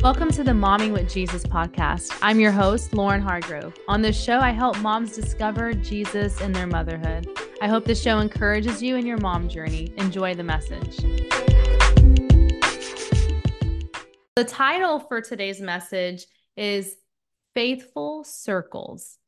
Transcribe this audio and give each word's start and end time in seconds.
Welcome 0.00 0.30
to 0.30 0.44
the 0.44 0.52
Momming 0.52 0.92
with 0.92 1.12
Jesus 1.12 1.42
podcast. 1.42 2.16
I'm 2.22 2.38
your 2.38 2.52
host, 2.52 2.94
Lauren 2.94 3.20
Hargrove. 3.20 3.76
On 3.88 4.00
this 4.00 4.18
show, 4.18 4.38
I 4.38 4.52
help 4.52 4.78
moms 4.78 5.12
discover 5.12 5.74
Jesus 5.74 6.40
in 6.40 6.52
their 6.52 6.68
motherhood. 6.68 7.28
I 7.60 7.66
hope 7.66 7.84
this 7.84 8.00
show 8.00 8.20
encourages 8.20 8.80
you 8.80 8.94
in 8.94 9.04
your 9.04 9.18
mom 9.18 9.48
journey. 9.48 9.92
Enjoy 9.96 10.36
the 10.36 10.44
message. 10.44 10.98
The 14.36 14.44
title 14.44 15.00
for 15.00 15.20
today's 15.20 15.60
message 15.60 16.26
is 16.56 16.94
Faithful 17.54 18.22
Circles 18.22 19.18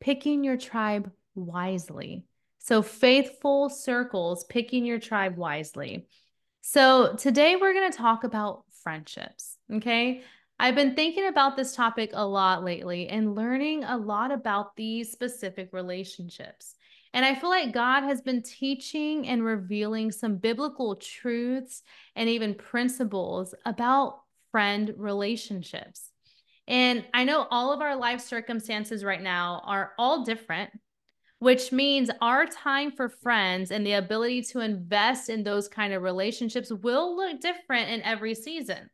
Picking 0.00 0.42
Your 0.42 0.56
Tribe 0.56 1.12
Wisely. 1.34 2.24
So, 2.60 2.80
faithful 2.80 3.68
circles, 3.68 4.44
picking 4.44 4.86
your 4.86 4.98
tribe 4.98 5.36
wisely. 5.36 6.06
So, 6.62 7.14
today 7.14 7.56
we're 7.56 7.74
going 7.74 7.92
to 7.92 7.98
talk 7.98 8.24
about 8.24 8.64
friendships. 8.84 9.58
Okay. 9.72 10.22
I've 10.60 10.76
been 10.76 10.94
thinking 10.94 11.26
about 11.26 11.56
this 11.56 11.74
topic 11.74 12.10
a 12.14 12.24
lot 12.24 12.62
lately 12.62 13.08
and 13.08 13.34
learning 13.34 13.82
a 13.82 13.96
lot 13.96 14.30
about 14.30 14.76
these 14.76 15.10
specific 15.10 15.70
relationships. 15.72 16.76
And 17.12 17.24
I 17.24 17.34
feel 17.34 17.50
like 17.50 17.72
God 17.72 18.02
has 18.02 18.20
been 18.20 18.42
teaching 18.42 19.26
and 19.26 19.44
revealing 19.44 20.12
some 20.12 20.36
biblical 20.36 20.96
truths 20.96 21.82
and 22.14 22.28
even 22.28 22.54
principles 22.54 23.54
about 23.64 24.20
friend 24.52 24.94
relationships. 24.96 26.10
And 26.66 27.04
I 27.12 27.24
know 27.24 27.46
all 27.50 27.72
of 27.72 27.80
our 27.80 27.96
life 27.96 28.20
circumstances 28.20 29.04
right 29.04 29.22
now 29.22 29.62
are 29.64 29.92
all 29.98 30.24
different, 30.24 30.70
which 31.38 31.72
means 31.72 32.10
our 32.20 32.46
time 32.46 32.90
for 32.90 33.08
friends 33.08 33.70
and 33.70 33.86
the 33.86 33.92
ability 33.92 34.42
to 34.42 34.60
invest 34.60 35.28
in 35.28 35.42
those 35.42 35.68
kind 35.68 35.92
of 35.92 36.02
relationships 36.02 36.70
will 36.70 37.16
look 37.16 37.40
different 37.40 37.90
in 37.90 38.02
every 38.02 38.34
season. 38.34 38.88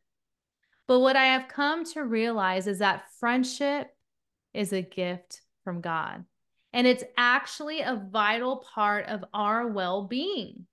But 0.87 0.99
what 0.99 1.15
I 1.15 1.25
have 1.25 1.47
come 1.47 1.85
to 1.93 2.03
realize 2.03 2.67
is 2.67 2.79
that 2.79 3.05
friendship 3.19 3.87
is 4.53 4.73
a 4.73 4.81
gift 4.81 5.41
from 5.63 5.81
God. 5.81 6.25
And 6.73 6.87
it's 6.87 7.03
actually 7.17 7.81
a 7.81 8.01
vital 8.11 8.65
part 8.73 9.05
of 9.07 9.23
our 9.33 9.67
well 9.67 10.07
being. 10.07 10.65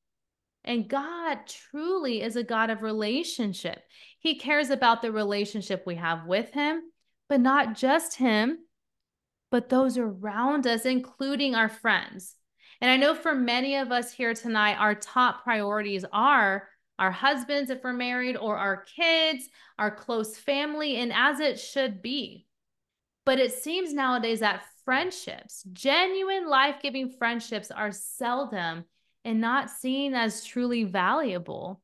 And 0.65 0.89
God 0.89 1.39
truly 1.47 2.23
is 2.23 2.37
a 2.37 2.43
God 2.43 2.71
of 2.71 2.83
relationship. 2.83 3.83
He 4.21 4.39
cares 4.39 4.71
about 4.71 5.03
the 5.03 5.13
relationship 5.13 5.85
we 5.87 5.95
have 5.97 6.27
with 6.27 6.53
Him, 6.53 6.83
but 7.29 7.41
not 7.41 7.77
just 7.77 8.17
Him, 8.17 8.59
but 9.51 9.69
those 9.69 9.99
around 9.99 10.67
us, 10.67 10.85
including 10.85 11.55
our 11.55 11.69
friends. 11.69 12.35
And 12.81 12.91
I 12.91 12.97
know 12.97 13.15
for 13.15 13.35
many 13.35 13.77
of 13.77 13.91
us 13.91 14.13
here 14.13 14.35
tonight, 14.35 14.77
our 14.77 14.95
top 14.95 15.43
priorities 15.43 16.05
are 16.13 16.69
our 16.99 17.11
husbands, 17.11 17.71
if 17.71 17.83
we're 17.83 17.93
married, 17.93 18.37
or 18.37 18.57
our 18.57 18.85
kids, 18.97 19.49
our 19.79 19.91
close 19.91 20.37
family, 20.37 20.97
and 20.97 21.13
as 21.13 21.41
it 21.41 21.59
should 21.59 22.03
be. 22.03 22.47
But 23.25 23.39
it 23.39 23.53
seems 23.53 23.93
nowadays 23.93 24.41
that 24.41 24.65
friendships, 24.85 25.63
genuine 25.73 26.49
life 26.49 26.77
giving 26.83 27.11
friendships, 27.11 27.71
are 27.71 27.93
seldom 27.93 28.85
and 29.25 29.41
not 29.41 29.71
seen 29.71 30.15
as 30.15 30.45
truly 30.45 30.85
valuable. 30.85 31.83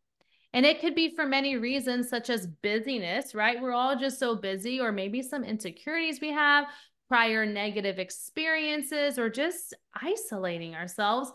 And 0.53 0.65
it 0.65 0.81
could 0.81 0.95
be 0.95 1.15
for 1.15 1.27
many 1.27 1.57
reasons, 1.57 2.09
such 2.09 2.31
as 2.31 2.47
busyness, 2.47 3.35
right? 3.35 3.61
We're 3.61 3.73
all 3.73 3.97
just 3.97 4.19
so 4.19 4.37
busy, 4.37 4.81
or 4.81 4.91
maybe 4.91 5.21
some 5.23 5.45
insecurities 5.45 6.21
we 6.21 6.33
have, 6.33 6.67
prior 7.09 7.47
negative 7.47 7.99
experiences, 7.99 9.19
or 9.19 9.29
just 9.29 9.75
isolating 9.95 10.75
ourselves. 10.75 11.31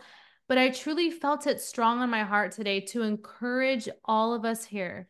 But 0.48 0.58
I 0.58 0.70
truly 0.70 1.10
felt 1.10 1.46
it 1.46 1.60
strong 1.60 2.00
on 2.00 2.10
my 2.10 2.24
heart 2.24 2.52
today 2.52 2.80
to 2.86 3.02
encourage 3.02 3.88
all 4.04 4.34
of 4.34 4.44
us 4.44 4.64
here 4.64 5.08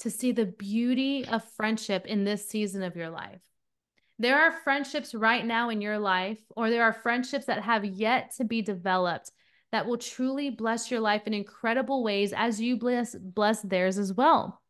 to 0.00 0.10
see 0.10 0.32
the 0.32 0.46
beauty 0.46 1.26
of 1.26 1.44
friendship 1.56 2.06
in 2.06 2.24
this 2.24 2.48
season 2.48 2.82
of 2.82 2.96
your 2.96 3.10
life. 3.10 3.40
There 4.18 4.38
are 4.38 4.52
friendships 4.52 5.14
right 5.14 5.44
now 5.44 5.70
in 5.70 5.80
your 5.80 5.98
life, 5.98 6.38
or 6.56 6.70
there 6.70 6.84
are 6.84 6.92
friendships 6.92 7.46
that 7.46 7.62
have 7.62 7.84
yet 7.84 8.32
to 8.36 8.44
be 8.44 8.62
developed 8.62 9.32
that 9.72 9.86
will 9.86 9.98
truly 9.98 10.50
bless 10.50 10.90
your 10.90 11.00
life 11.00 11.26
in 11.26 11.34
incredible 11.34 12.04
ways 12.04 12.32
as 12.32 12.60
you 12.60 12.76
bless 12.76 13.16
bless 13.16 13.62
theirs 13.62 13.98
as 13.98 14.12
well. 14.12 14.61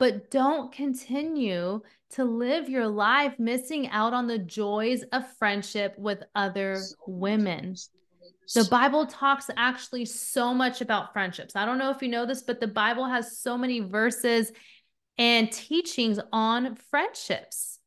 But 0.00 0.30
don't 0.30 0.72
continue 0.72 1.82
to 2.12 2.24
live 2.24 2.70
your 2.70 2.88
life 2.88 3.38
missing 3.38 3.88
out 3.90 4.14
on 4.14 4.26
the 4.26 4.38
joys 4.38 5.02
of 5.12 5.30
friendship 5.36 5.94
with 5.98 6.22
other 6.34 6.82
women. 7.06 7.76
The 8.54 8.64
Bible 8.64 9.06
talks 9.06 9.50
actually 9.56 10.06
so 10.06 10.54
much 10.54 10.80
about 10.80 11.12
friendships. 11.12 11.54
I 11.54 11.66
don't 11.66 11.78
know 11.78 11.90
if 11.90 12.00
you 12.00 12.08
know 12.08 12.24
this, 12.24 12.42
but 12.42 12.60
the 12.60 12.66
Bible 12.66 13.04
has 13.04 13.38
so 13.38 13.58
many 13.58 13.80
verses 13.80 14.50
and 15.18 15.52
teachings 15.52 16.18
on 16.32 16.76
friendships. 16.90 17.78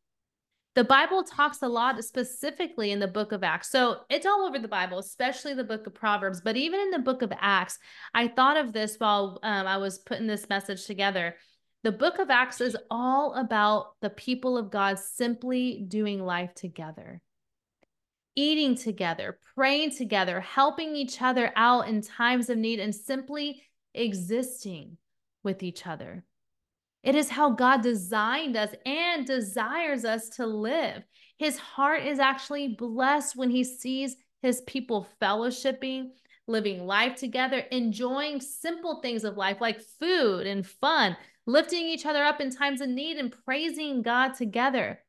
The 0.76 0.84
Bible 0.84 1.24
talks 1.24 1.64
a 1.64 1.68
lot 1.68 2.04
specifically 2.04 2.92
in 2.92 3.00
the 3.00 3.08
book 3.08 3.32
of 3.32 3.44
Acts. 3.44 3.72
So 3.72 4.02
it's 4.10 4.26
all 4.26 4.46
over 4.46 4.60
the 4.60 4.68
Bible, 4.68 5.00
especially 5.00 5.56
the 5.56 5.64
book 5.64 5.88
of 5.88 5.96
Proverbs. 5.96 6.42
But 6.42 6.58
even 6.58 6.80
in 6.80 6.92
the 6.92 7.00
book 7.00 7.24
of 7.24 7.34
Acts, 7.40 7.78
I 8.14 8.28
thought 8.28 8.58
of 8.58 8.72
this 8.72 8.98
while 9.00 9.40
um, 9.42 9.66
I 9.66 9.78
was 9.78 9.98
putting 9.98 10.28
this 10.28 10.48
message 10.48 10.86
together. 10.86 11.36
The 11.84 11.92
book 11.92 12.20
of 12.20 12.30
Acts 12.30 12.62
is 12.62 12.78
all 12.90 13.34
about 13.34 13.96
the 14.02 14.10
people 14.10 14.58
of 14.58 14.72
God 14.72 14.98
simply 15.00 15.86
doing 15.88 16.26
life 16.26 16.54
together 16.56 17.22
eating 18.36 18.76
together, 18.76 19.38
praying 19.56 19.92
together, 19.92 20.42
helping 20.42 20.96
each 20.96 21.22
other 21.22 21.52
out 21.56 21.88
in 21.88 22.02
times 22.02 22.50
of 22.50 22.58
need, 22.58 22.80
and 22.80 22.94
simply 22.94 23.62
existing 23.94 24.98
with 25.44 25.62
each 25.64 25.86
other. 25.86 26.24
It 27.04 27.16
is 27.16 27.30
how 27.30 27.52
God 27.52 27.82
designed 27.82 28.56
us 28.56 28.74
and 28.86 29.26
desires 29.26 30.06
us 30.06 30.30
to 30.30 30.46
live. 30.46 31.04
His 31.38 31.58
heart 31.58 32.04
is 32.04 32.20
actually 32.20 32.70
blessed 32.70 33.36
when 33.36 33.50
he 33.50 33.64
sees 33.64 34.16
his 34.42 34.62
people 34.62 35.08
fellowshipping, 35.22 36.12
living 36.48 36.86
life 36.86 37.16
together, 37.16 37.60
enjoying 37.60 38.40
simple 38.40 39.02
things 39.02 39.26
of 39.26 39.38
life 39.38 39.60
like 39.60 39.82
food 40.00 40.48
and 40.48 40.66
fun, 40.66 41.18
lifting 41.46 41.86
each 41.86 42.06
other 42.06 42.24
up 42.24 42.40
in 42.40 42.50
times 42.50 42.82
of 42.82 42.90
need, 42.90 43.18
and 43.18 43.34
praising 43.46 44.02
God 44.02 44.34
together. 44.34 45.00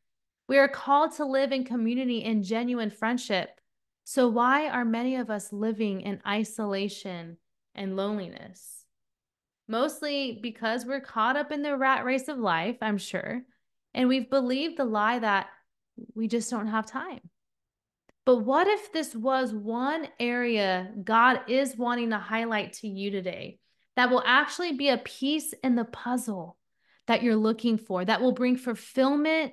We 0.49 0.59
are 0.59 0.69
called 0.69 1.13
to 1.17 1.25
live 1.25 1.53
in 1.53 1.65
community 1.65 2.23
and 2.25 2.45
genuine 2.45 2.91
friendship. 2.91 3.61
So, 4.05 4.29
why 4.29 4.69
are 4.69 4.85
many 4.85 5.17
of 5.17 5.31
us 5.31 5.53
living 5.53 6.03
in 6.03 6.21
isolation 6.27 7.39
and 7.75 7.97
loneliness? 7.97 8.85
Mostly 9.67 10.39
because 10.43 10.85
we're 10.85 11.01
caught 11.01 11.37
up 11.37 11.51
in 11.51 11.63
the 11.63 11.77
rat 11.77 12.05
race 12.05 12.29
of 12.29 12.39
life, 12.39 12.77
I'm 12.83 12.99
sure, 12.99 13.43
and 13.95 14.09
we've 14.09 14.29
believed 14.29 14.77
the 14.77 14.85
lie 14.85 15.21
that 15.21 15.47
we 16.15 16.29
just 16.29 16.51
don't 16.51 16.67
have 16.67 16.87
time. 16.87 17.21
But 18.27 18.39
what 18.39 18.67
if 18.67 18.93
this 18.93 19.15
was 19.15 19.55
one 19.55 20.09
area 20.19 20.93
God 21.03 21.43
is 21.49 21.77
wanting 21.77 22.11
to 22.11 22.19
highlight 22.19 22.75
to 22.75 22.89
you 22.89 23.11
today 23.11 23.59
that 23.97 24.11
will 24.11 24.23
actually 24.25 24.73
be 24.73 24.89
a 24.89 24.99
piece 24.99 25.53
in 25.63 25.77
the 25.77 25.85
puzzle 25.85 26.57
that 27.07 27.23
you're 27.23 27.37
looking 27.37 27.79
for, 27.79 28.05
that 28.05 28.21
will 28.21 28.33
bring 28.33 28.57
fulfillment 28.57 29.53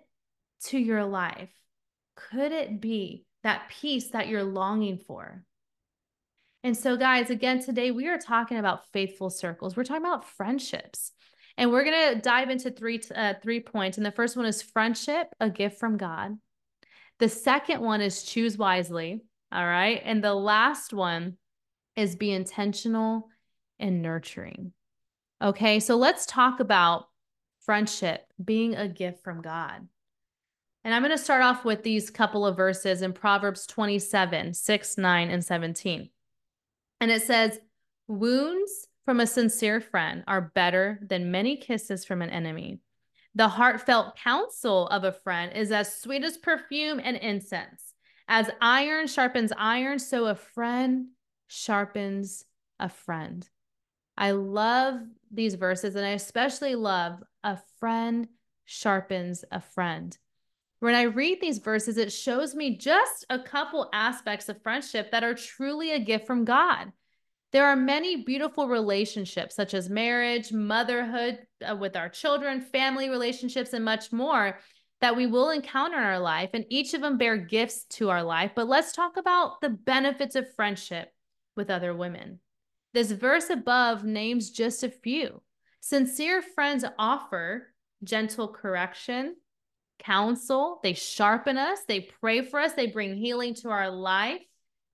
to 0.66 0.78
your 0.78 1.06
life? 1.06 1.50
Could 2.16 2.52
it 2.52 2.80
be 2.80 3.26
that 3.44 3.70
peace 3.70 4.10
that 4.10 4.28
you're 4.28 4.44
longing 4.44 4.98
for? 4.98 5.44
And 6.64 6.78
so, 6.78 6.96
guys, 6.96 7.30
again, 7.30 7.64
today 7.64 7.92
we 7.92 8.08
are 8.08 8.20
talking 8.20 8.58
about 8.58 8.92
faithful 8.92 9.30
circles. 9.30 9.76
We're 9.76 9.84
talking 9.84 10.06
about 10.06 10.30
friendships. 10.30 11.12
And 11.58 11.72
we're 11.72 11.84
going 11.84 12.16
to 12.16 12.22
dive 12.22 12.50
into 12.50 12.72
three 12.72 13.02
uh, 13.14 13.34
three 13.42 13.60
points. 13.60 13.98
And 13.98 14.06
the 14.06 14.12
first 14.12 14.38
one 14.38 14.46
is 14.46 14.62
friendship, 14.62 15.28
a 15.40 15.50
gift 15.50 15.80
from 15.80 15.98
God. 15.98 16.38
The 17.20 17.30
second 17.30 17.82
one 17.82 18.02
is 18.02 18.24
choose 18.24 18.58
wisely. 18.58 19.22
All 19.52 19.66
right. 19.66 20.02
And 20.04 20.24
the 20.24 20.34
last 20.34 20.94
one 20.94 21.38
is 21.96 22.16
be 22.16 22.32
intentional 22.32 23.28
and 23.82 24.02
nurturing. 24.02 24.74
Okay. 25.42 25.80
So 25.80 25.96
let's 25.96 26.26
talk 26.26 26.60
about 26.60 27.08
friendship 27.62 28.26
being 28.44 28.76
a 28.76 28.88
gift 28.88 29.24
from 29.24 29.42
God. 29.42 29.88
And 30.84 30.94
I'm 30.94 31.04
going 31.04 31.16
to 31.16 31.24
start 31.24 31.44
off 31.44 31.64
with 31.64 31.84
these 31.84 32.10
couple 32.10 32.46
of 32.46 32.58
verses 32.58 33.02
in 33.02 33.14
Proverbs 33.14 33.68
27 33.68 34.54
6, 34.54 34.98
9, 34.98 35.30
and 35.30 35.46
17. 35.46 36.10
And 37.00 37.12
it 37.12 37.22
says, 37.22 37.60
Wounds 38.08 38.88
from 39.06 39.20
a 39.20 39.28
sincere 39.28 39.82
friend 39.82 40.24
are 40.28 40.52
better 40.54 41.00
than 41.08 41.32
many 41.32 41.58
kisses 41.58 42.06
from 42.06 42.22
an 42.22 42.30
enemy. 42.30 42.80
The 43.36 43.48
heartfelt 43.48 44.18
counsel 44.18 44.88
of 44.88 45.04
a 45.04 45.12
friend 45.12 45.54
is 45.56 45.72
as 45.72 45.96
sweet 45.96 46.24
as 46.24 46.38
perfume 46.38 47.00
and 47.04 47.16
incense. 47.18 47.94
As 48.28 48.50
iron 48.60 49.08
sharpens 49.08 49.54
iron, 49.58 50.00
so 50.00 50.26
a 50.26 50.36
friend 50.36 51.08
sharpens 51.48 52.46
a 52.80 52.90
friend. 52.90 53.48
I 54.22 54.32
love 54.32 55.02
these 55.32 55.56
verses, 55.56 55.96
and 55.96 56.06
I 56.06 56.12
especially 56.12 56.76
love 56.76 57.22
a 57.44 57.58
friend 57.80 58.30
sharpens 58.64 59.44
a 59.52 59.60
friend 59.60 60.18
when 60.82 60.96
I 60.96 61.04
read 61.04 61.40
these 61.40 61.60
verses, 61.60 61.98
it 61.98 62.12
shows 62.12 62.56
me 62.56 62.76
just 62.76 63.24
a 63.30 63.38
couple 63.38 63.88
aspects 63.94 64.50
of 64.50 64.62
friendship 64.64 65.12
that 65.12 65.24
are 65.24 65.36
truly 65.36 65.92
a 65.92 66.00
gift 66.00 66.26
from 66.26 66.44
God. 66.44 66.92
There 67.52 67.68
are 67.68 67.76
many 67.76 68.24
beautiful 68.24 68.68
relationships, 68.68 69.56
such 69.56 69.76
as 69.76 69.92
marriage, 69.92 70.52
motherhood 70.52 71.38
uh, 71.64 71.76
with 71.76 71.96
our 71.96 72.10
children, 72.10 72.62
family 72.62 73.10
relationships, 73.10 73.74
and 73.74 73.86
much 73.86 74.12
more 74.12 74.58
that 75.02 75.16
we 75.16 75.28
will 75.28 75.52
encounter 75.52 75.98
in 75.98 76.04
our 76.04 76.20
life. 76.20 76.50
And 76.54 76.66
each 76.70 76.96
of 76.96 77.02
them 77.02 77.20
bear 77.20 77.38
gifts 77.38 77.84
to 77.98 78.10
our 78.10 78.24
life. 78.24 78.54
But 78.56 78.68
let's 78.68 78.92
talk 78.92 79.18
about 79.18 79.62
the 79.62 79.70
benefits 79.70 80.36
of 80.36 80.52
friendship 80.56 81.10
with 81.56 81.70
other 81.70 81.94
women. 81.94 82.40
This 82.94 83.12
verse 83.12 83.50
above 83.50 84.04
names 84.04 84.50
just 84.50 84.84
a 84.84 84.90
few. 84.90 85.42
Sincere 85.80 86.42
friends 86.42 86.86
offer 87.00 87.74
gentle 88.04 88.48
correction, 88.48 89.36
counsel, 90.00 90.80
they 90.84 90.94
sharpen 90.94 91.58
us, 91.58 91.80
they 91.88 92.02
pray 92.20 92.44
for 92.44 92.60
us, 92.60 92.74
they 92.74 92.88
bring 92.88 93.16
healing 93.16 93.54
to 93.56 93.70
our 93.70 93.90
life, 93.90 94.42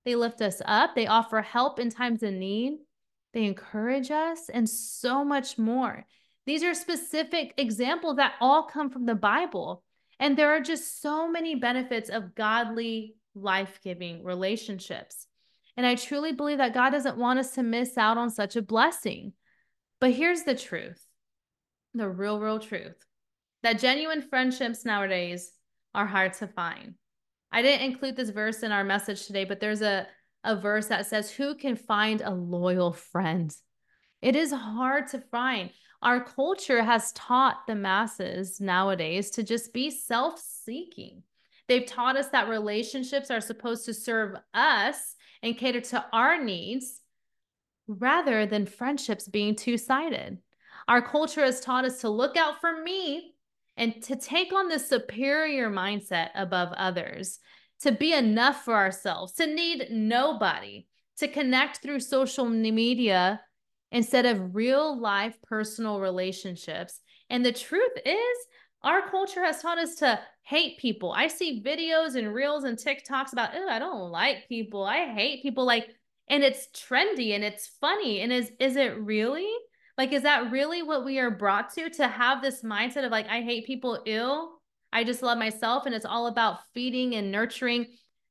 they 0.04 0.14
lift 0.14 0.40
us 0.40 0.62
up, 0.64 0.94
they 0.94 1.06
offer 1.06 1.42
help 1.42 1.78
in 1.78 1.90
times 1.90 2.22
of 2.22 2.32
need, 2.32 2.78
they 3.34 3.44
encourage 3.44 4.10
us, 4.10 4.48
and 4.48 4.68
so 4.68 5.24
much 5.24 5.58
more. 5.58 6.06
These 6.46 6.62
are 6.64 6.74
specific 6.74 7.52
examples 7.58 8.16
that 8.16 8.34
all 8.40 8.64
come 8.64 8.90
from 8.90 9.04
the 9.04 9.14
Bible. 9.14 9.82
And 10.18 10.36
there 10.36 10.50
are 10.50 10.60
just 10.60 11.00
so 11.00 11.30
many 11.30 11.54
benefits 11.54 12.08
of 12.08 12.34
godly, 12.34 13.16
life 13.34 13.80
giving 13.84 14.24
relationships. 14.24 15.26
And 15.78 15.86
I 15.86 15.94
truly 15.94 16.32
believe 16.32 16.58
that 16.58 16.74
God 16.74 16.90
doesn't 16.90 17.18
want 17.18 17.38
us 17.38 17.52
to 17.52 17.62
miss 17.62 17.96
out 17.96 18.18
on 18.18 18.30
such 18.30 18.56
a 18.56 18.62
blessing. 18.62 19.32
But 20.00 20.10
here's 20.10 20.42
the 20.42 20.56
truth 20.56 21.00
the 21.94 22.08
real, 22.08 22.40
real 22.40 22.58
truth 22.58 22.96
that 23.62 23.78
genuine 23.78 24.22
friendships 24.22 24.84
nowadays 24.84 25.52
are 25.94 26.04
hard 26.04 26.32
to 26.34 26.48
find. 26.48 26.94
I 27.52 27.62
didn't 27.62 27.86
include 27.86 28.16
this 28.16 28.30
verse 28.30 28.64
in 28.64 28.72
our 28.72 28.82
message 28.82 29.24
today, 29.26 29.44
but 29.44 29.60
there's 29.60 29.80
a, 29.80 30.08
a 30.42 30.56
verse 30.56 30.88
that 30.88 31.06
says, 31.06 31.30
Who 31.30 31.54
can 31.54 31.76
find 31.76 32.22
a 32.22 32.34
loyal 32.34 32.92
friend? 32.92 33.54
It 34.20 34.34
is 34.34 34.52
hard 34.52 35.06
to 35.10 35.20
find. 35.30 35.70
Our 36.02 36.24
culture 36.24 36.82
has 36.82 37.12
taught 37.12 37.68
the 37.68 37.76
masses 37.76 38.60
nowadays 38.60 39.30
to 39.30 39.44
just 39.44 39.72
be 39.72 39.92
self 39.92 40.40
seeking. 40.40 41.22
They've 41.68 41.86
taught 41.86 42.16
us 42.16 42.30
that 42.30 42.48
relationships 42.48 43.30
are 43.30 43.40
supposed 43.40 43.84
to 43.84 43.94
serve 43.94 44.34
us 44.52 45.14
and 45.42 45.56
cater 45.56 45.80
to 45.80 46.04
our 46.12 46.42
needs 46.42 47.00
rather 47.86 48.46
than 48.46 48.66
friendships 48.66 49.28
being 49.28 49.54
two 49.54 49.78
sided. 49.78 50.38
Our 50.86 51.02
culture 51.02 51.44
has 51.44 51.60
taught 51.60 51.84
us 51.84 52.00
to 52.00 52.08
look 52.08 52.36
out 52.36 52.60
for 52.60 52.82
me 52.82 53.34
and 53.76 54.02
to 54.04 54.16
take 54.16 54.52
on 54.52 54.68
the 54.68 54.78
superior 54.78 55.70
mindset 55.70 56.30
above 56.34 56.72
others, 56.72 57.38
to 57.80 57.92
be 57.92 58.12
enough 58.12 58.64
for 58.64 58.74
ourselves, 58.74 59.34
to 59.34 59.46
need 59.46 59.88
nobody, 59.90 60.86
to 61.18 61.28
connect 61.28 61.78
through 61.78 62.00
social 62.00 62.46
media 62.46 63.40
instead 63.90 64.26
of 64.26 64.54
real 64.54 64.98
life 64.98 65.36
personal 65.42 66.00
relationships. 66.00 67.00
And 67.30 67.44
the 67.44 67.52
truth 67.52 67.92
is, 68.04 68.36
our 68.82 69.08
culture 69.10 69.44
has 69.44 69.60
taught 69.60 69.78
us 69.78 69.96
to 69.96 70.20
hate 70.42 70.78
people. 70.78 71.12
I 71.12 71.26
see 71.26 71.62
videos 71.62 72.14
and 72.14 72.32
reels 72.32 72.64
and 72.64 72.78
TikToks 72.78 73.32
about, 73.32 73.50
oh, 73.54 73.68
I 73.68 73.78
don't 73.78 74.10
like 74.10 74.48
people. 74.48 74.84
I 74.84 75.12
hate 75.12 75.42
people. 75.42 75.64
Like, 75.64 75.88
and 76.28 76.42
it's 76.42 76.68
trendy 76.68 77.34
and 77.34 77.42
it's 77.42 77.66
funny. 77.80 78.20
And 78.20 78.32
is 78.32 78.52
is 78.60 78.76
it 78.76 78.98
really? 79.00 79.50
Like, 79.96 80.12
is 80.12 80.22
that 80.22 80.52
really 80.52 80.82
what 80.82 81.04
we 81.04 81.18
are 81.18 81.30
brought 81.30 81.74
to? 81.74 81.90
To 81.90 82.06
have 82.06 82.40
this 82.40 82.62
mindset 82.62 83.04
of 83.04 83.10
like, 83.10 83.26
I 83.26 83.42
hate 83.42 83.66
people 83.66 84.00
ill. 84.06 84.60
I 84.92 85.04
just 85.04 85.22
love 85.22 85.38
myself. 85.38 85.86
And 85.86 85.94
it's 85.94 86.06
all 86.06 86.28
about 86.28 86.60
feeding 86.72 87.14
and 87.14 87.32
nurturing 87.32 87.86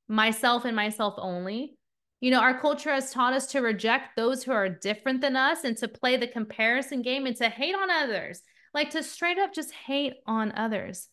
myself 0.07 0.63
and 0.63 0.75
myself 0.75 1.15
only. 1.17 1.77
You 2.19 2.31
know, 2.31 2.39
our 2.39 2.59
culture 2.59 2.91
has 2.91 3.11
taught 3.11 3.33
us 3.33 3.47
to 3.47 3.59
reject 3.59 4.15
those 4.15 4.43
who 4.43 4.51
are 4.51 4.69
different 4.69 5.21
than 5.21 5.35
us 5.35 5.63
and 5.63 5.77
to 5.77 5.87
play 5.87 6.17
the 6.17 6.27
comparison 6.27 7.01
game 7.01 7.27
and 7.27 7.35
to 7.35 7.49
hate 7.49 7.75
on 7.75 7.91
others, 7.91 8.41
like 8.77 8.91
to 8.91 9.01
straight 9.01 9.39
up 9.39 9.51
just 9.51 9.71
hate 9.71 10.13
on 10.27 10.51
others. 10.51 11.09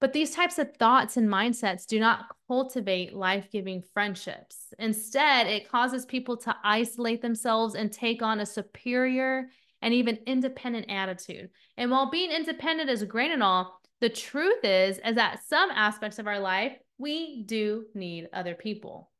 But 0.00 0.12
these 0.12 0.34
types 0.34 0.58
of 0.58 0.76
thoughts 0.76 1.16
and 1.16 1.28
mindsets 1.28 1.86
do 1.86 2.00
not 2.00 2.26
cultivate 2.48 3.14
life 3.14 3.46
giving 3.52 3.84
friendships. 3.94 4.74
Instead, 4.76 5.46
it 5.46 5.70
causes 5.70 6.04
people 6.04 6.36
to 6.38 6.56
isolate 6.64 7.22
themselves 7.22 7.76
and 7.76 7.92
take 7.92 8.20
on 8.20 8.40
a 8.40 8.46
superior 8.46 9.46
and 9.80 9.94
even 9.94 10.18
independent 10.26 10.90
attitude. 10.90 11.50
And 11.76 11.88
while 11.88 12.10
being 12.10 12.32
independent 12.32 12.90
is 12.90 13.04
great 13.04 13.30
and 13.30 13.44
all, 13.44 13.80
the 14.00 14.10
truth 14.10 14.64
is, 14.64 14.98
is 15.06 15.14
that 15.14 15.44
some 15.46 15.70
aspects 15.70 16.18
of 16.18 16.26
our 16.26 16.40
life, 16.40 16.72
we 16.98 17.44
do 17.44 17.84
need 17.94 18.28
other 18.32 18.56
people. 18.56 19.12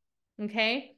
Okay. 0.42 0.96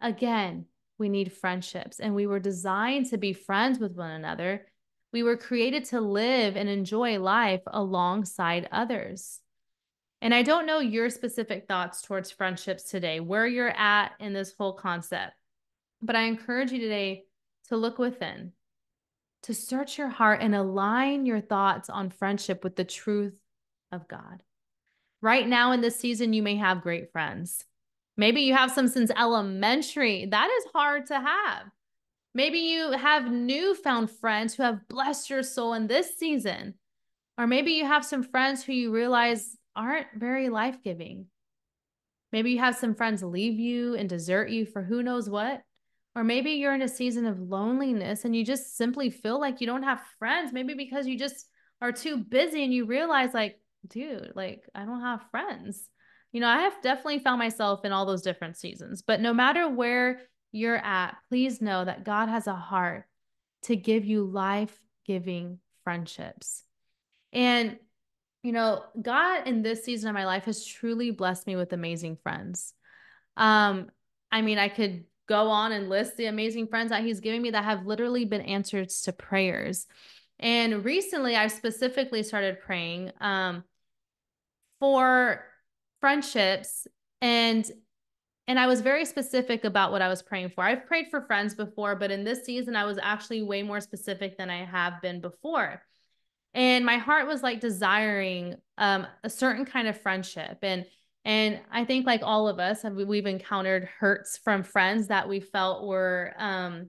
Again, 0.00 0.66
we 0.98 1.08
need 1.08 1.32
friendships, 1.32 2.00
and 2.00 2.16
we 2.16 2.26
were 2.26 2.40
designed 2.40 3.06
to 3.10 3.16
be 3.16 3.32
friends 3.32 3.78
with 3.78 3.94
one 3.94 4.10
another 4.10 4.66
we 5.12 5.22
were 5.22 5.36
created 5.36 5.86
to 5.86 6.00
live 6.00 6.56
and 6.56 6.68
enjoy 6.68 7.18
life 7.18 7.62
alongside 7.66 8.68
others. 8.70 9.40
And 10.20 10.34
I 10.34 10.42
don't 10.42 10.66
know 10.66 10.80
your 10.80 11.10
specific 11.10 11.66
thoughts 11.66 12.02
towards 12.02 12.30
friendships 12.30 12.84
today, 12.84 13.20
where 13.20 13.46
you're 13.46 13.68
at 13.68 14.12
in 14.18 14.32
this 14.32 14.54
whole 14.58 14.72
concept, 14.72 15.34
but 16.02 16.16
I 16.16 16.22
encourage 16.22 16.72
you 16.72 16.80
today 16.80 17.24
to 17.68 17.76
look 17.76 17.98
within, 17.98 18.52
to 19.44 19.54
search 19.54 19.96
your 19.96 20.08
heart 20.08 20.40
and 20.42 20.54
align 20.54 21.24
your 21.24 21.40
thoughts 21.40 21.88
on 21.88 22.10
friendship 22.10 22.64
with 22.64 22.76
the 22.76 22.84
truth 22.84 23.38
of 23.92 24.08
God. 24.08 24.42
Right 25.22 25.46
now 25.46 25.72
in 25.72 25.80
this 25.80 25.96
season, 25.96 26.32
you 26.32 26.42
may 26.42 26.56
have 26.56 26.82
great 26.82 27.12
friends. 27.12 27.64
Maybe 28.16 28.42
you 28.42 28.54
have 28.54 28.72
some 28.72 28.88
since 28.88 29.10
elementary. 29.16 30.26
That 30.26 30.50
is 30.50 30.72
hard 30.74 31.06
to 31.06 31.20
have. 31.20 31.70
Maybe 32.38 32.60
you 32.60 32.92
have 32.92 33.32
newfound 33.32 34.12
friends 34.12 34.54
who 34.54 34.62
have 34.62 34.86
blessed 34.86 35.28
your 35.28 35.42
soul 35.42 35.74
in 35.74 35.88
this 35.88 36.16
season. 36.16 36.74
Or 37.36 37.48
maybe 37.48 37.72
you 37.72 37.84
have 37.84 38.04
some 38.04 38.22
friends 38.22 38.62
who 38.62 38.72
you 38.72 38.92
realize 38.92 39.56
aren't 39.74 40.06
very 40.14 40.48
life 40.48 40.76
giving. 40.84 41.26
Maybe 42.30 42.52
you 42.52 42.60
have 42.60 42.76
some 42.76 42.94
friends 42.94 43.24
leave 43.24 43.58
you 43.58 43.96
and 43.96 44.08
desert 44.08 44.50
you 44.50 44.66
for 44.66 44.84
who 44.84 45.02
knows 45.02 45.28
what. 45.28 45.62
Or 46.14 46.22
maybe 46.22 46.52
you're 46.52 46.76
in 46.76 46.82
a 46.82 46.86
season 46.86 47.26
of 47.26 47.40
loneliness 47.40 48.24
and 48.24 48.36
you 48.36 48.44
just 48.44 48.76
simply 48.76 49.10
feel 49.10 49.40
like 49.40 49.60
you 49.60 49.66
don't 49.66 49.82
have 49.82 50.00
friends. 50.20 50.52
Maybe 50.52 50.74
because 50.74 51.08
you 51.08 51.18
just 51.18 51.44
are 51.82 51.90
too 51.90 52.18
busy 52.18 52.62
and 52.62 52.72
you 52.72 52.86
realize, 52.86 53.34
like, 53.34 53.60
dude, 53.88 54.30
like, 54.36 54.62
I 54.76 54.84
don't 54.84 55.00
have 55.00 55.28
friends. 55.32 55.88
You 56.30 56.40
know, 56.40 56.48
I 56.48 56.60
have 56.60 56.82
definitely 56.82 57.18
found 57.18 57.40
myself 57.40 57.84
in 57.84 57.90
all 57.90 58.06
those 58.06 58.22
different 58.22 58.56
seasons. 58.56 59.02
But 59.02 59.20
no 59.20 59.34
matter 59.34 59.68
where 59.68 60.20
you're 60.58 60.76
at, 60.76 61.16
please 61.28 61.62
know 61.62 61.84
that 61.84 62.04
God 62.04 62.28
has 62.28 62.46
a 62.46 62.54
heart 62.54 63.06
to 63.62 63.76
give 63.76 64.04
you 64.04 64.24
life 64.24 64.76
giving 65.06 65.58
friendships. 65.84 66.64
And, 67.32 67.78
you 68.42 68.52
know, 68.52 68.84
God 69.00 69.46
in 69.46 69.62
this 69.62 69.84
season 69.84 70.08
of 70.08 70.14
my 70.14 70.26
life 70.26 70.44
has 70.44 70.64
truly 70.64 71.10
blessed 71.10 71.46
me 71.46 71.56
with 71.56 71.72
amazing 71.72 72.18
friends. 72.22 72.74
Um, 73.36 73.90
I 74.30 74.42
mean, 74.42 74.58
I 74.58 74.68
could 74.68 75.04
go 75.28 75.48
on 75.48 75.72
and 75.72 75.88
list 75.88 76.16
the 76.16 76.26
amazing 76.26 76.66
friends 76.68 76.90
that 76.90 77.04
He's 77.04 77.20
giving 77.20 77.42
me 77.42 77.50
that 77.50 77.64
have 77.64 77.86
literally 77.86 78.24
been 78.24 78.40
answers 78.42 79.02
to 79.02 79.12
prayers. 79.12 79.86
And 80.38 80.84
recently, 80.84 81.36
I 81.36 81.48
specifically 81.48 82.22
started 82.22 82.60
praying 82.60 83.12
um, 83.20 83.64
for 84.78 85.44
friendships 86.00 86.86
and 87.20 87.68
and 88.48 88.58
I 88.58 88.66
was 88.66 88.80
very 88.80 89.04
specific 89.04 89.64
about 89.64 89.92
what 89.92 90.00
I 90.00 90.08
was 90.08 90.22
praying 90.22 90.48
for. 90.48 90.64
I've 90.64 90.86
prayed 90.86 91.08
for 91.10 91.20
friends 91.20 91.54
before, 91.54 91.94
but 91.94 92.10
in 92.10 92.24
this 92.24 92.46
season, 92.46 92.76
I 92.76 92.86
was 92.86 92.98
actually 93.00 93.42
way 93.42 93.62
more 93.62 93.80
specific 93.80 94.38
than 94.38 94.48
I 94.48 94.64
have 94.64 95.02
been 95.02 95.20
before. 95.20 95.82
And 96.54 96.86
my 96.86 96.96
heart 96.96 97.26
was 97.26 97.42
like 97.42 97.60
desiring 97.60 98.56
um, 98.78 99.06
a 99.22 99.28
certain 99.28 99.66
kind 99.66 99.86
of 99.86 100.00
friendship. 100.00 100.58
And 100.62 100.86
and 101.26 101.60
I 101.70 101.84
think 101.84 102.06
like 102.06 102.22
all 102.24 102.48
of 102.48 102.58
us, 102.58 102.84
we've 102.84 103.26
encountered 103.26 103.86
hurts 103.98 104.38
from 104.38 104.62
friends 104.62 105.08
that 105.08 105.28
we 105.28 105.40
felt 105.40 105.86
were 105.86 106.32
um, 106.38 106.88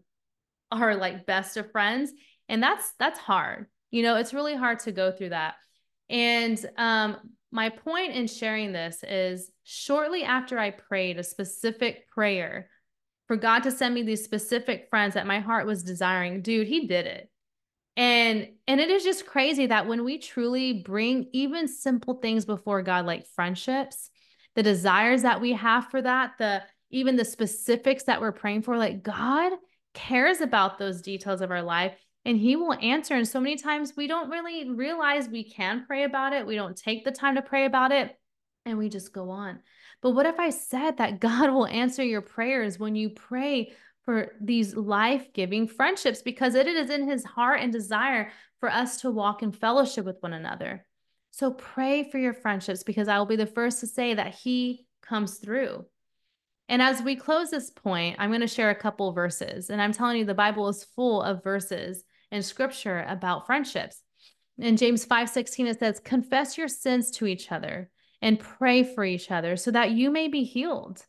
our 0.72 0.96
like 0.96 1.26
best 1.26 1.58
of 1.58 1.70
friends, 1.74 2.14
and 2.48 2.64
that's 2.64 2.94
that's 3.00 3.20
hard. 3.20 3.68
You 3.92 4.04
know, 4.04 4.16
it's 4.16 4.34
really 4.34 4.56
hard 4.56 4.80
to 4.82 4.94
go 4.94 5.12
through 5.12 5.30
that. 5.30 5.56
And 6.10 6.64
um, 6.78 7.18
my 7.52 7.70
point 7.70 8.14
in 8.14 8.28
sharing 8.28 8.72
this 8.72 9.04
is 9.04 9.52
shortly 9.64 10.24
after 10.24 10.60
I 10.60 10.72
prayed 10.72 11.18
a 11.18 11.24
specific 11.24 12.10
prayer 12.10 12.70
for 13.28 13.36
God 13.36 13.64
to 13.64 13.72
send 13.72 13.94
me 13.94 14.04
these 14.04 14.24
specific 14.24 14.88
friends 14.90 15.14
that 15.14 15.28
my 15.28 15.40
heart 15.40 15.66
was 15.66 15.84
desiring, 15.84 16.42
dude, 16.42 16.68
he 16.68 16.88
did 16.88 17.06
it. 17.06 17.30
And 17.96 18.50
and 18.68 18.80
it 18.80 18.90
is 18.90 19.04
just 19.04 19.26
crazy 19.26 19.68
that 19.68 19.88
when 19.88 20.04
we 20.04 20.20
truly 20.20 20.74
bring 20.74 21.28
even 21.34 21.68
simple 21.68 22.16
things 22.16 22.46
before 22.46 22.82
God 22.82 23.06
like 23.06 23.28
friendships, 23.28 24.10
the 24.56 24.64
desires 24.64 25.24
that 25.24 25.42
we 25.42 25.54
have 25.54 25.88
for 25.88 26.02
that, 26.02 26.32
the 26.40 26.64
even 26.92 27.18
the 27.18 27.26
specifics 27.26 28.04
that 28.04 28.22
we're 28.22 28.32
praying 28.32 28.64
for, 28.64 28.78
like 28.78 29.04
God 29.04 29.54
cares 29.94 30.42
about 30.42 30.78
those 30.78 31.02
details 31.02 31.42
of 31.42 31.52
our 31.52 31.62
life 31.62 31.94
and 32.26 32.38
he 32.38 32.56
will 32.56 32.74
answer. 32.74 33.16
And 33.16 33.28
so 33.28 33.40
many 33.40 33.56
times 33.56 33.94
we 33.96 34.08
don't 34.08 34.30
really 34.30 34.70
realize 34.70 35.28
we 35.28 35.44
can 35.44 35.86
pray 35.86 36.04
about 36.04 36.34
it. 36.34 36.46
We 36.46 36.56
don't 36.56 36.76
take 36.76 37.06
the 37.06 37.12
time 37.12 37.36
to 37.36 37.42
pray 37.42 37.66
about 37.66 37.92
it 37.92 38.16
and 38.66 38.78
we 38.78 38.90
just 38.90 39.14
go 39.14 39.30
on. 39.30 39.60
But 40.02 40.12
what 40.12 40.26
if 40.26 40.40
I 40.40 40.50
said 40.50 40.98
that 40.98 41.20
God 41.20 41.52
will 41.52 41.68
answer 41.68 42.04
your 42.04 42.22
prayers 42.22 42.80
when 42.80 42.96
you 42.96 43.10
pray 43.10 43.74
for 44.06 44.34
these 44.42 44.76
life 44.76 45.34
giving 45.34 45.68
friendships 45.68 46.22
because 46.22 46.56
it 46.56 46.68
is 46.68 46.90
in 46.90 47.08
his 47.08 47.24
heart 47.24 47.62
and 47.62 47.72
desire 47.72 48.32
for 48.60 48.70
us 48.70 49.02
to 49.02 49.12
walk 49.12 49.44
in 49.44 49.52
fellowship 49.52 50.06
with 50.06 50.18
one 50.22 50.34
another. 50.34 50.86
So 51.32 51.52
pray 51.52 52.10
for 52.10 52.18
your 52.18 52.34
friendships 52.34 52.84
because 52.84 53.08
I 53.08 53.18
will 53.18 53.26
be 53.26 53.36
the 53.36 53.46
first 53.46 53.80
to 53.82 53.88
say 53.88 54.14
that 54.14 54.36
he 54.36 54.88
comes 55.02 55.38
through. 55.38 55.86
And 56.68 56.82
as 56.82 57.02
we 57.02 57.16
close 57.16 57.50
this 57.50 57.72
point, 57.72 58.18
I'm 58.20 58.30
going 58.30 58.42
to 58.42 58.48
share 58.48 58.70
a 58.70 58.76
couple 58.76 59.12
verses. 59.12 59.70
And 59.70 59.82
I'm 59.82 59.92
telling 59.92 60.18
you, 60.18 60.26
the 60.26 60.34
Bible 60.34 60.68
is 60.68 60.84
full 60.84 61.22
of 61.22 61.44
verses 61.44 62.04
in 62.32 62.44
scripture 62.44 63.06
about 63.08 63.46
friendships. 63.46 64.02
In 64.58 64.78
James 64.78 65.06
5 65.06 65.30
16, 65.30 65.68
it 65.68 65.80
says, 65.80 66.00
Confess 66.00 66.58
your 66.58 66.68
sins 66.68 67.12
to 67.12 67.26
each 67.26 67.52
other 67.52 67.90
and 68.22 68.40
pray 68.40 68.84
for 68.84 69.06
each 69.06 69.32
other 69.32 69.56
so 69.56 69.72
that 69.72 69.92
you 69.92 70.12
may 70.12 70.28
be 70.28 70.44
healed. 70.44 71.06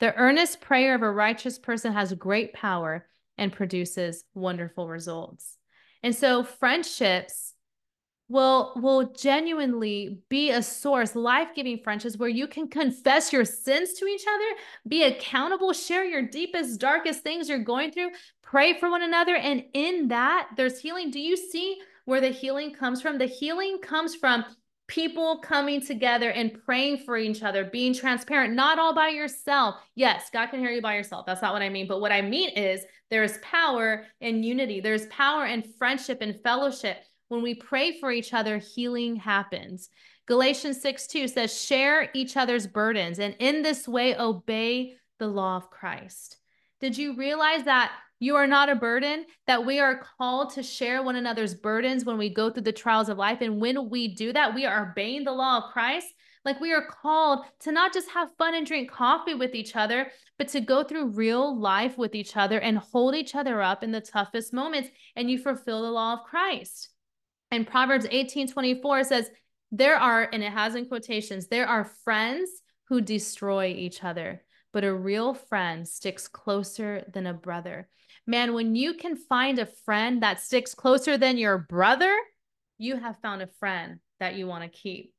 The 0.00 0.14
earnest 0.14 0.60
prayer 0.60 0.94
of 0.94 1.02
a 1.02 1.10
righteous 1.10 1.58
person 1.58 1.92
has 1.92 2.12
great 2.14 2.52
power 2.52 3.06
and 3.38 3.52
produces 3.52 4.24
wonderful 4.34 4.88
results. 4.88 5.56
And 6.02 6.14
so, 6.14 6.42
friendships 6.42 7.54
will 8.30 8.72
will 8.76 9.12
genuinely 9.12 10.18
be 10.30 10.50
a 10.50 10.62
source 10.62 11.14
life-giving 11.14 11.78
friendships 11.82 12.16
where 12.16 12.28
you 12.28 12.46
can 12.46 12.68
confess 12.68 13.32
your 13.32 13.44
sins 13.44 13.94
to 13.94 14.06
each 14.06 14.24
other 14.32 14.60
be 14.88 15.02
accountable 15.02 15.72
share 15.72 16.04
your 16.04 16.22
deepest 16.22 16.80
darkest 16.80 17.22
things 17.22 17.48
you're 17.48 17.58
going 17.58 17.90
through 17.90 18.10
pray 18.50 18.78
for 18.78 18.90
one 18.90 19.02
another 19.02 19.36
and 19.36 19.62
in 19.74 20.08
that 20.08 20.48
there's 20.56 20.80
healing. 20.80 21.10
Do 21.10 21.20
you 21.20 21.36
see 21.36 21.78
where 22.04 22.20
the 22.20 22.30
healing 22.30 22.74
comes 22.74 23.00
from? 23.00 23.16
The 23.16 23.26
healing 23.26 23.78
comes 23.80 24.16
from 24.16 24.44
people 24.88 25.38
coming 25.38 25.80
together 25.80 26.32
and 26.32 26.60
praying 26.64 26.98
for 26.98 27.16
each 27.16 27.44
other 27.44 27.64
being 27.64 27.94
transparent 27.94 28.54
not 28.54 28.76
all 28.76 28.92
by 28.92 29.08
yourself. 29.08 29.76
Yes 29.94 30.30
god 30.32 30.48
can 30.48 30.58
hear 30.58 30.72
you 30.72 30.82
by 30.82 30.96
yourself. 30.96 31.26
That's 31.26 31.42
not 31.42 31.52
what 31.52 31.62
i 31.62 31.68
mean. 31.68 31.86
But 31.86 32.00
what 32.00 32.10
i 32.10 32.20
mean 32.20 32.50
is 32.50 32.80
there's 33.08 33.38
power 33.38 34.04
in 34.20 34.42
unity. 34.42 34.80
There's 34.80 35.06
power 35.06 35.46
in 35.46 35.62
friendship 35.78 36.18
and 36.20 36.40
fellowship 36.42 36.96
when 37.30 37.42
we 37.42 37.54
pray 37.54 37.96
for 38.00 38.10
each 38.10 38.34
other, 38.34 38.58
healing 38.58 39.14
happens. 39.14 39.88
Galatians 40.26 40.82
6 40.82 41.06
2 41.06 41.28
says, 41.28 41.62
Share 41.64 42.10
each 42.12 42.36
other's 42.36 42.66
burdens, 42.66 43.20
and 43.20 43.36
in 43.38 43.62
this 43.62 43.86
way, 43.86 44.18
obey 44.18 44.96
the 45.20 45.28
law 45.28 45.56
of 45.56 45.70
Christ. 45.70 46.38
Did 46.80 46.98
you 46.98 47.14
realize 47.14 47.62
that 47.64 47.92
you 48.18 48.34
are 48.34 48.48
not 48.48 48.68
a 48.68 48.74
burden, 48.74 49.26
that 49.46 49.64
we 49.64 49.78
are 49.78 50.04
called 50.18 50.54
to 50.54 50.62
share 50.64 51.04
one 51.04 51.14
another's 51.14 51.54
burdens 51.54 52.04
when 52.04 52.18
we 52.18 52.34
go 52.34 52.50
through 52.50 52.64
the 52.64 52.72
trials 52.72 53.08
of 53.08 53.16
life? 53.16 53.40
And 53.42 53.60
when 53.60 53.88
we 53.88 54.12
do 54.12 54.32
that, 54.32 54.52
we 54.52 54.66
are 54.66 54.90
obeying 54.90 55.22
the 55.22 55.32
law 55.32 55.58
of 55.58 55.72
Christ. 55.72 56.08
Like 56.44 56.60
we 56.60 56.72
are 56.72 56.86
called 56.86 57.44
to 57.60 57.70
not 57.70 57.92
just 57.92 58.10
have 58.10 58.34
fun 58.38 58.56
and 58.56 58.66
drink 58.66 58.90
coffee 58.90 59.34
with 59.34 59.54
each 59.54 59.76
other, 59.76 60.10
but 60.36 60.48
to 60.48 60.60
go 60.60 60.82
through 60.82 61.10
real 61.10 61.56
life 61.56 61.96
with 61.96 62.16
each 62.16 62.36
other 62.36 62.58
and 62.58 62.78
hold 62.78 63.14
each 63.14 63.36
other 63.36 63.62
up 63.62 63.84
in 63.84 63.92
the 63.92 64.00
toughest 64.00 64.52
moments. 64.52 64.88
And 65.14 65.30
you 65.30 65.38
fulfill 65.38 65.82
the 65.82 65.90
law 65.90 66.14
of 66.14 66.24
Christ. 66.24 66.89
And 67.50 67.66
Proverbs 67.66 68.06
18 68.10 68.48
24 68.48 69.04
says, 69.04 69.30
There 69.72 69.96
are, 69.96 70.28
and 70.32 70.42
it 70.42 70.52
has 70.52 70.74
in 70.74 70.86
quotations, 70.86 71.48
there 71.48 71.66
are 71.66 71.90
friends 72.04 72.50
who 72.88 73.00
destroy 73.00 73.66
each 73.68 74.02
other, 74.04 74.42
but 74.72 74.84
a 74.84 74.94
real 74.94 75.34
friend 75.34 75.86
sticks 75.86 76.28
closer 76.28 77.04
than 77.12 77.26
a 77.26 77.34
brother. 77.34 77.88
Man, 78.26 78.54
when 78.54 78.74
you 78.74 78.94
can 78.94 79.16
find 79.16 79.58
a 79.58 79.66
friend 79.66 80.22
that 80.22 80.40
sticks 80.40 80.74
closer 80.74 81.16
than 81.16 81.38
your 81.38 81.58
brother, 81.58 82.14
you 82.78 82.96
have 82.96 83.20
found 83.20 83.42
a 83.42 83.46
friend 83.58 84.00
that 84.20 84.34
you 84.34 84.46
want 84.46 84.64
to 84.64 84.78
keep. 84.78 85.12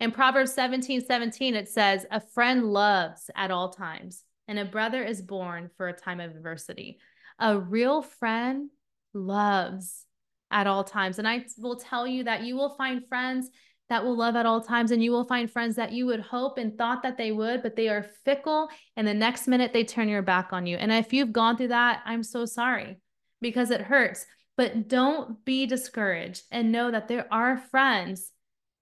In 0.00 0.10
Proverbs 0.10 0.52
17 0.54 1.04
17, 1.06 1.54
it 1.54 1.68
says, 1.68 2.06
A 2.10 2.20
friend 2.20 2.72
loves 2.72 3.30
at 3.36 3.50
all 3.50 3.70
times, 3.70 4.24
and 4.48 4.58
a 4.58 4.64
brother 4.64 5.02
is 5.02 5.22
born 5.22 5.70
for 5.76 5.88
a 5.88 5.92
time 5.92 6.20
of 6.20 6.30
adversity. 6.32 6.98
A 7.38 7.58
real 7.58 8.02
friend 8.02 8.70
loves 9.14 10.04
at 10.52 10.66
all 10.66 10.84
times. 10.84 11.18
And 11.18 11.26
I 11.26 11.44
will 11.58 11.76
tell 11.76 12.06
you 12.06 12.24
that 12.24 12.44
you 12.44 12.54
will 12.54 12.76
find 12.76 13.06
friends 13.08 13.50
that 13.88 14.04
will 14.04 14.16
love 14.16 14.36
at 14.36 14.46
all 14.46 14.62
times, 14.62 14.90
and 14.90 15.04
you 15.04 15.10
will 15.10 15.26
find 15.26 15.50
friends 15.50 15.76
that 15.76 15.92
you 15.92 16.06
would 16.06 16.20
hope 16.20 16.56
and 16.56 16.78
thought 16.78 17.02
that 17.02 17.18
they 17.18 17.30
would, 17.30 17.62
but 17.62 17.76
they 17.76 17.88
are 17.88 18.06
fickle. 18.24 18.68
And 18.96 19.06
the 19.06 19.12
next 19.12 19.46
minute 19.46 19.74
they 19.74 19.84
turn 19.84 20.08
your 20.08 20.22
back 20.22 20.52
on 20.52 20.66
you. 20.66 20.76
And 20.78 20.90
if 20.90 21.12
you've 21.12 21.32
gone 21.32 21.58
through 21.58 21.68
that, 21.68 22.00
I'm 22.06 22.22
so 22.22 22.46
sorry 22.46 23.00
because 23.42 23.70
it 23.70 23.82
hurts. 23.82 24.24
But 24.56 24.88
don't 24.88 25.44
be 25.44 25.66
discouraged 25.66 26.44
and 26.50 26.72
know 26.72 26.90
that 26.90 27.08
there 27.08 27.26
are 27.30 27.58
friends 27.58 28.32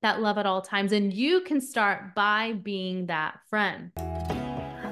that 0.02 0.20
love 0.20 0.38
at 0.38 0.46
all 0.46 0.62
times. 0.62 0.92
And 0.92 1.12
you 1.12 1.40
can 1.40 1.60
start 1.60 2.14
by 2.14 2.52
being 2.52 3.06
that 3.06 3.40
friend. 3.48 3.90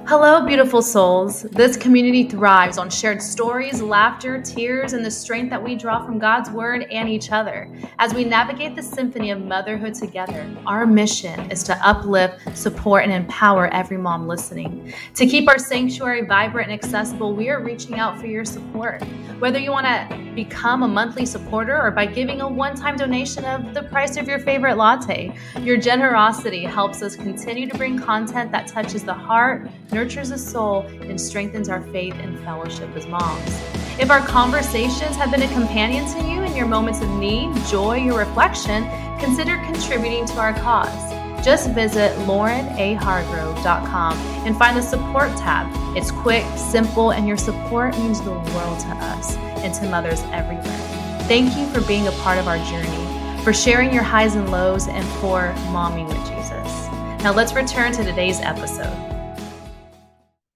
Hello, 0.09 0.41
beautiful 0.41 0.81
souls. 0.81 1.43
This 1.43 1.77
community 1.77 2.27
thrives 2.27 2.79
on 2.79 2.89
shared 2.89 3.21
stories, 3.21 3.83
laughter, 3.83 4.41
tears, 4.41 4.95
and 4.95 5.05
the 5.05 5.11
strength 5.11 5.51
that 5.51 5.63
we 5.63 5.77
draw 5.77 6.03
from 6.03 6.19
God's 6.19 6.49
Word 6.49 6.85
and 6.91 7.11
each 7.11 7.31
other. 7.31 7.71
As 7.99 8.15
we 8.15 8.25
navigate 8.25 8.75
the 8.75 8.83
symphony 8.83 9.31
of 9.33 9.45
motherhood 9.45 9.93
together, 9.93 10.51
our 10.67 10.87
mission 10.87 11.51
is 11.51 11.63
to 11.65 11.77
uplift, 11.87 12.57
support, 12.57 13.05
and 13.05 13.13
empower 13.13 13.67
every 13.67 13.99
mom 13.99 14.27
listening. 14.27 14.95
To 15.15 15.27
keep 15.27 15.47
our 15.47 15.59
sanctuary 15.59 16.23
vibrant 16.23 16.71
and 16.71 16.83
accessible, 16.83 17.37
we 17.37 17.51
are 17.51 17.63
reaching 17.63 17.99
out 17.99 18.19
for 18.19 18.29
your 18.29 18.47
support. 18.47 19.03
Whether 19.41 19.59
you 19.59 19.73
want 19.73 19.87
to 19.87 20.29
become 20.35 20.85
a 20.85 20.89
monthly 20.89 21.27
supporter 21.27 21.79
or 21.79 21.91
by 21.91 22.07
giving 22.07 22.41
a 22.41 22.49
one 22.49 22.75
time 22.75 22.97
donation 22.97 23.45
of 23.45 23.75
the 23.75 23.83
price 23.83 24.17
of 24.17 24.27
your 24.27 24.39
favorite 24.39 24.77
latte, 24.77 25.37
your 25.61 25.77
generosity 25.77 26.65
helps 26.65 27.03
us 27.03 27.15
continue 27.15 27.69
to 27.69 27.77
bring 27.77 27.99
content 27.99 28.51
that 28.53 28.69
touches 28.69 29.05
the 29.05 29.13
heart 29.13 29.69
nurtures 29.99 30.29
the 30.29 30.39
soul, 30.39 30.87
and 31.11 31.21
strengthens 31.21 31.69
our 31.69 31.83
faith 31.91 32.15
and 32.21 32.39
fellowship 32.45 32.89
as 32.95 33.05
moms. 33.09 33.51
If 33.99 34.13
our 34.13 34.25
conversations 34.25 35.17
have 35.17 35.33
been 35.33 35.43
a 35.43 35.53
companion 35.53 36.07
to 36.15 36.23
you 36.23 36.45
in 36.45 36.55
your 36.55 36.67
moments 36.67 37.01
of 37.01 37.11
need, 37.19 37.53
joy, 37.67 38.09
or 38.09 38.21
reflection, 38.21 38.89
consider 39.19 39.57
contributing 39.65 40.25
to 40.27 40.35
our 40.35 40.53
cause. 40.53 41.13
Just 41.45 41.71
visit 41.71 42.13
laurenahargrove.com 42.29 44.19
and 44.47 44.57
find 44.57 44.77
the 44.77 44.83
support 44.83 45.31
tab. 45.37 45.67
It's 45.97 46.13
quick, 46.13 46.45
simple, 46.57 47.11
and 47.11 47.27
your 47.27 47.37
support 47.37 47.99
means 47.99 48.21
the 48.21 48.31
world 48.31 48.79
to 48.79 48.95
us 49.13 49.35
and 49.65 49.75
to 49.75 49.89
mothers 49.91 50.21
everywhere. 50.31 50.79
Thank 51.27 51.57
you 51.57 51.67
for 51.71 51.81
being 51.89 52.07
a 52.07 52.13
part 52.23 52.39
of 52.39 52.47
our 52.47 52.59
journey, 52.59 53.43
for 53.43 53.53
sharing 53.53 53.93
your 53.93 54.05
highs 54.05 54.37
and 54.37 54.49
lows, 54.53 54.87
and 54.87 55.05
for 55.21 55.53
momming 55.73 56.07
with 56.07 56.25
Jesus. 56.29 56.87
Now 57.25 57.33
let's 57.35 57.53
return 57.53 57.91
to 57.95 58.05
today's 58.05 58.39
episode. 58.39 59.18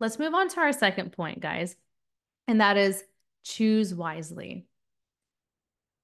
Let's 0.02 0.18
move 0.18 0.34
on 0.34 0.48
to 0.48 0.60
our 0.60 0.72
second 0.72 1.12
point, 1.12 1.38
guys, 1.38 1.76
and 2.48 2.60
that 2.60 2.76
is 2.76 3.04
choose 3.44 3.94
wisely. 3.94 4.66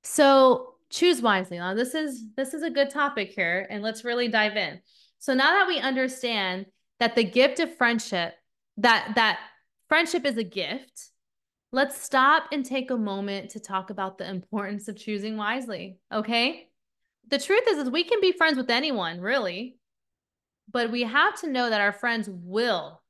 So, 0.05 0.75
choose 0.89 1.21
wisely. 1.21 1.59
Now, 1.59 1.75
this 1.75 1.97
is 1.97 2.23
this 2.37 2.55
is 2.55 2.63
a 2.63 2.71
good 2.71 2.91
topic 2.91 3.33
here, 3.33 3.67
and 3.69 3.83
let's 3.83 4.05
really 4.05 4.29
dive 4.29 4.57
in. 4.57 4.81
So, 5.19 5.35
now 5.35 5.51
that 5.51 5.67
we 5.67 5.81
understand 5.81 6.67
that 7.01 7.17
the 7.17 7.25
gift 7.25 7.59
of 7.59 7.77
friendship, 7.77 8.35
that 8.77 9.15
that 9.17 9.41
friendship 9.89 10.25
is 10.25 10.37
a 10.37 10.45
gift, 10.45 11.09
let's 11.73 12.01
stop 12.01 12.45
and 12.53 12.65
take 12.65 12.93
a 12.93 12.97
moment 12.97 13.51
to 13.51 13.61
talk 13.61 13.91
about 13.91 14.17
the 14.17 14.31
importance 14.31 14.87
of 14.87 14.97
choosing 14.97 15.37
wisely, 15.37 15.99
okay? 16.15 16.69
The 17.31 17.41
truth 17.41 17.65
is 17.69 17.79
is 17.79 17.91
we 17.91 18.05
can 18.05 18.21
be 18.21 18.31
friends 18.31 18.59
with 18.59 18.71
anyone, 18.71 19.21
really. 19.21 19.77
But 20.71 20.93
we 20.93 21.03
have 21.03 21.41
to 21.41 21.51
know 21.51 21.69
that 21.69 21.81
our 21.81 21.93
friends 21.93 22.29
will 22.31 23.03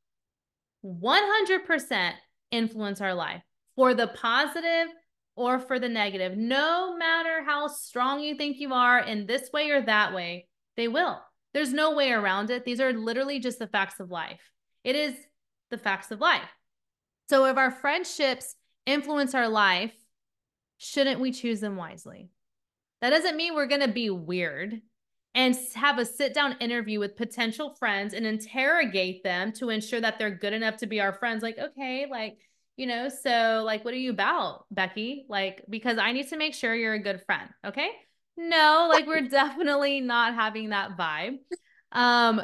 100% 0.89 2.13
influence 2.51 3.01
our 3.01 3.15
life 3.15 3.43
for 3.77 3.95
the 3.95 4.09
positive 4.09 4.89
or 5.37 5.59
for 5.59 5.79
the 5.79 5.89
negative. 5.89 6.37
No 6.37 6.97
matter 6.97 7.45
how 7.45 7.69
strong 7.69 8.21
you 8.21 8.35
think 8.35 8.59
you 8.59 8.73
are 8.73 8.99
in 8.99 9.27
this 9.27 9.51
way 9.53 9.71
or 9.71 9.83
that 9.83 10.15
way, 10.15 10.49
they 10.77 10.89
will. 10.89 11.21
There's 11.55 11.73
no 11.73 11.95
way 11.95 12.11
around 12.11 12.51
it. 12.51 12.65
These 12.65 12.81
are 12.81 12.93
literally 12.93 13.39
just 13.39 13.59
the 13.59 13.69
facts 13.69 14.01
of 14.01 14.11
life. 14.11 14.41
It 14.85 14.97
is 14.97 15.15
the 15.71 15.79
facts 15.79 16.11
of 16.11 16.21
life. 16.21 16.49
So 17.29 17.45
if 17.45 17.57
our 17.57 17.71
friendships 17.71 18.55
influence 18.87 19.35
our 19.35 19.49
life, 19.49 19.93
shouldn't 20.79 21.21
we 21.21 21.31
choose 21.33 21.61
them 21.61 21.77
wisely? 21.77 22.31
That 23.01 23.11
doesn't 23.11 23.37
mean 23.37 23.55
we're 23.55 23.67
going 23.67 23.83
to 23.83 23.89
be 23.89 24.11
weird 24.11 24.81
and 25.39 25.57
have 25.77 25.99
a 25.99 26.05
sit 26.05 26.35
down 26.35 26.57
interview 26.59 26.99
with 26.99 27.15
potential 27.15 27.73
friends 27.79 28.13
and 28.13 28.27
interrogate 28.27 29.23
them 29.23 29.53
to 29.53 29.71
ensure 29.71 30.01
that 30.01 30.19
they're 30.19 30.35
good 30.35 30.53
enough 30.53 30.79
to 30.79 30.87
be 30.89 31.01
our 31.01 31.13
friends. 31.13 31.45
Like, 31.45 31.57
okay, 31.57 32.07
like, 32.11 32.39
you 32.77 32.87
know, 32.89 33.09
so 33.09 33.63
like, 33.65 33.85
what 33.85 33.95
are 33.95 33.99
you 33.99 34.11
about, 34.11 34.65
Becky? 34.73 35.27
Like, 35.29 35.65
because 35.71 35.97
I 35.97 36.11
need 36.11 36.29
to 36.31 36.37
make 36.37 36.55
sure 36.55 36.75
you're 36.75 36.95
a 36.95 36.99
good 36.99 37.23
friend. 37.25 37.49
Okay. 37.65 37.89
No, 38.37 38.89
like, 38.93 39.07
we're 39.07 39.29
definitely 39.29 40.01
not 40.01 40.35
having 40.35 40.71
that 40.71 40.99
vibe. 40.99 41.39
Um, 41.93 42.43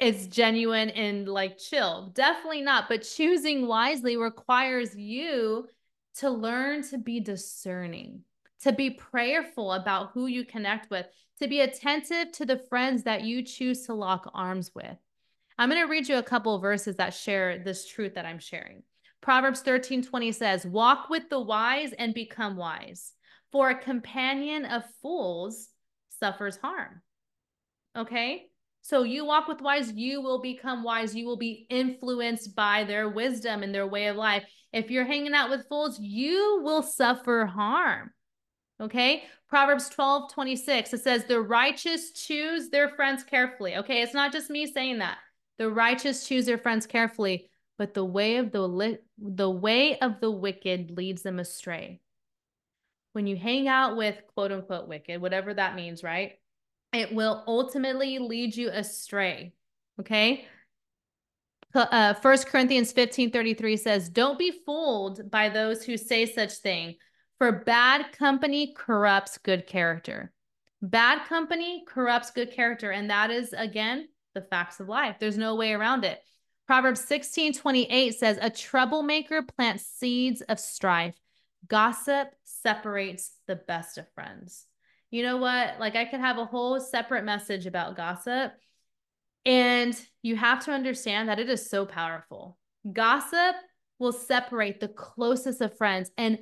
it's 0.00 0.26
genuine 0.26 0.90
and 0.90 1.28
like 1.28 1.56
chill. 1.56 2.10
Definitely 2.16 2.62
not. 2.62 2.88
But 2.88 3.02
choosing 3.02 3.68
wisely 3.68 4.16
requires 4.16 4.96
you 4.96 5.68
to 6.16 6.30
learn 6.30 6.82
to 6.88 6.98
be 6.98 7.20
discerning, 7.20 8.22
to 8.64 8.72
be 8.72 8.90
prayerful 8.90 9.72
about 9.72 10.10
who 10.12 10.26
you 10.26 10.44
connect 10.44 10.90
with 10.90 11.06
to 11.40 11.48
be 11.48 11.60
attentive 11.60 12.32
to 12.32 12.46
the 12.46 12.58
friends 12.68 13.02
that 13.02 13.22
you 13.22 13.42
choose 13.42 13.86
to 13.86 13.94
lock 13.94 14.30
arms 14.34 14.70
with. 14.74 14.96
I'm 15.58 15.68
going 15.68 15.82
to 15.82 15.90
read 15.90 16.08
you 16.08 16.16
a 16.16 16.22
couple 16.22 16.58
verses 16.58 16.96
that 16.96 17.14
share 17.14 17.58
this 17.58 17.86
truth 17.86 18.14
that 18.14 18.26
I'm 18.26 18.38
sharing. 18.38 18.82
Proverbs 19.20 19.60
13 19.60 20.02
20 20.02 20.32
says, 20.32 20.66
Walk 20.66 21.08
with 21.10 21.28
the 21.28 21.40
wise 21.40 21.92
and 21.92 22.14
become 22.14 22.56
wise, 22.56 23.12
for 23.52 23.70
a 23.70 23.78
companion 23.78 24.64
of 24.64 24.82
fools 25.02 25.68
suffers 26.18 26.56
harm. 26.56 27.02
Okay. 27.96 28.46
So 28.80 29.02
you 29.02 29.24
walk 29.24 29.48
with 29.48 29.62
wise, 29.62 29.92
you 29.92 30.20
will 30.20 30.42
become 30.42 30.82
wise. 30.82 31.14
You 31.14 31.26
will 31.26 31.38
be 31.38 31.66
influenced 31.70 32.54
by 32.54 32.84
their 32.84 33.08
wisdom 33.08 33.62
and 33.62 33.74
their 33.74 33.86
way 33.86 34.08
of 34.08 34.16
life. 34.16 34.44
If 34.72 34.90
you're 34.90 35.06
hanging 35.06 35.32
out 35.32 35.48
with 35.48 35.68
fools, 35.68 35.98
you 36.00 36.60
will 36.62 36.82
suffer 36.82 37.46
harm. 37.46 38.10
Okay. 38.80 39.24
Proverbs 39.48 39.88
12, 39.88 40.32
26, 40.32 40.92
it 40.94 41.00
says, 41.00 41.24
The 41.24 41.40
righteous 41.40 42.12
choose 42.12 42.70
their 42.70 42.88
friends 42.90 43.22
carefully. 43.22 43.76
Okay. 43.76 44.02
It's 44.02 44.14
not 44.14 44.32
just 44.32 44.50
me 44.50 44.66
saying 44.66 44.98
that. 44.98 45.18
The 45.58 45.70
righteous 45.70 46.26
choose 46.26 46.46
their 46.46 46.58
friends 46.58 46.86
carefully, 46.86 47.48
but 47.78 47.94
the 47.94 48.04
way 48.04 48.36
of 48.38 48.50
the 48.50 48.98
the 49.18 49.50
way 49.50 49.98
of 49.98 50.20
the 50.20 50.30
wicked 50.30 50.96
leads 50.96 51.22
them 51.22 51.38
astray. 51.38 52.00
When 53.12 53.28
you 53.28 53.36
hang 53.36 53.68
out 53.68 53.96
with 53.96 54.20
quote 54.34 54.50
unquote 54.50 54.88
wicked, 54.88 55.20
whatever 55.20 55.54
that 55.54 55.76
means, 55.76 56.02
right? 56.02 56.32
it 56.94 57.12
will 57.12 57.42
ultimately 57.46 58.18
lead 58.18 58.56
you 58.56 58.70
astray. 58.70 59.52
Okay. 60.00 60.46
Uh, 61.74 62.14
1 62.14 62.38
Corinthians 62.44 62.92
15 62.92 63.32
33 63.32 63.76
says, 63.76 64.08
Don't 64.08 64.38
be 64.38 64.52
fooled 64.64 65.28
by 65.30 65.48
those 65.48 65.84
who 65.84 65.96
say 65.96 66.24
such 66.24 66.52
thing, 66.52 66.94
for 67.44 67.64
bad 67.64 68.12
company 68.12 68.74
corrupts 68.76 69.38
good 69.38 69.66
character. 69.66 70.32
Bad 70.82 71.26
company 71.26 71.84
corrupts 71.86 72.30
good 72.30 72.52
character. 72.52 72.90
And 72.90 73.10
that 73.10 73.30
is, 73.30 73.52
again, 73.52 74.08
the 74.34 74.42
facts 74.42 74.80
of 74.80 74.88
life. 74.88 75.16
There's 75.18 75.38
no 75.38 75.54
way 75.54 75.72
around 75.72 76.04
it. 76.04 76.20
Proverbs 76.66 77.00
16 77.00 77.54
28 77.54 78.14
says, 78.14 78.38
A 78.40 78.50
troublemaker 78.50 79.42
plants 79.42 79.84
seeds 79.86 80.40
of 80.42 80.58
strife. 80.58 81.14
Gossip 81.66 82.28
separates 82.44 83.32
the 83.46 83.56
best 83.56 83.98
of 83.98 84.06
friends 84.14 84.66
you 85.14 85.22
know 85.22 85.36
what? 85.36 85.78
Like 85.78 85.94
I 85.94 86.06
could 86.06 86.18
have 86.18 86.38
a 86.38 86.44
whole 86.44 86.80
separate 86.80 87.22
message 87.24 87.66
about 87.66 87.96
gossip. 87.96 88.52
And 89.46 89.96
you 90.22 90.34
have 90.34 90.64
to 90.64 90.72
understand 90.72 91.28
that 91.28 91.38
it 91.38 91.48
is 91.48 91.70
so 91.70 91.86
powerful. 91.86 92.58
Gossip 92.92 93.54
will 94.00 94.10
separate 94.10 94.80
the 94.80 94.88
closest 94.88 95.60
of 95.60 95.78
friends. 95.78 96.10
And 96.18 96.40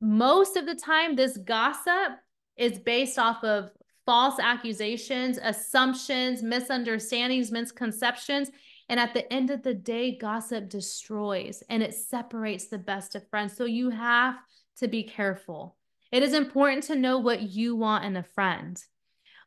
most 0.00 0.56
of 0.56 0.66
the 0.66 0.74
time, 0.74 1.14
this 1.14 1.36
gossip 1.36 2.12
is 2.56 2.78
based 2.78 3.18
off 3.18 3.44
of 3.44 3.70
false 4.06 4.38
accusations, 4.40 5.38
assumptions, 5.42 6.42
misunderstandings, 6.42 7.52
misconceptions. 7.52 8.50
And 8.88 8.98
at 8.98 9.14
the 9.14 9.30
end 9.32 9.50
of 9.50 9.62
the 9.62 9.74
day, 9.74 10.16
gossip 10.16 10.68
destroys 10.68 11.62
and 11.68 11.82
it 11.82 11.94
separates 11.94 12.68
the 12.68 12.78
best 12.78 13.14
of 13.14 13.28
friends. 13.28 13.56
So 13.56 13.66
you 13.66 13.90
have 13.90 14.36
to 14.78 14.88
be 14.88 15.04
careful. 15.04 15.76
It 16.10 16.22
is 16.22 16.34
important 16.34 16.84
to 16.84 16.96
know 16.96 17.18
what 17.18 17.42
you 17.42 17.76
want 17.76 18.04
in 18.04 18.16
a 18.16 18.22
friend. 18.22 18.82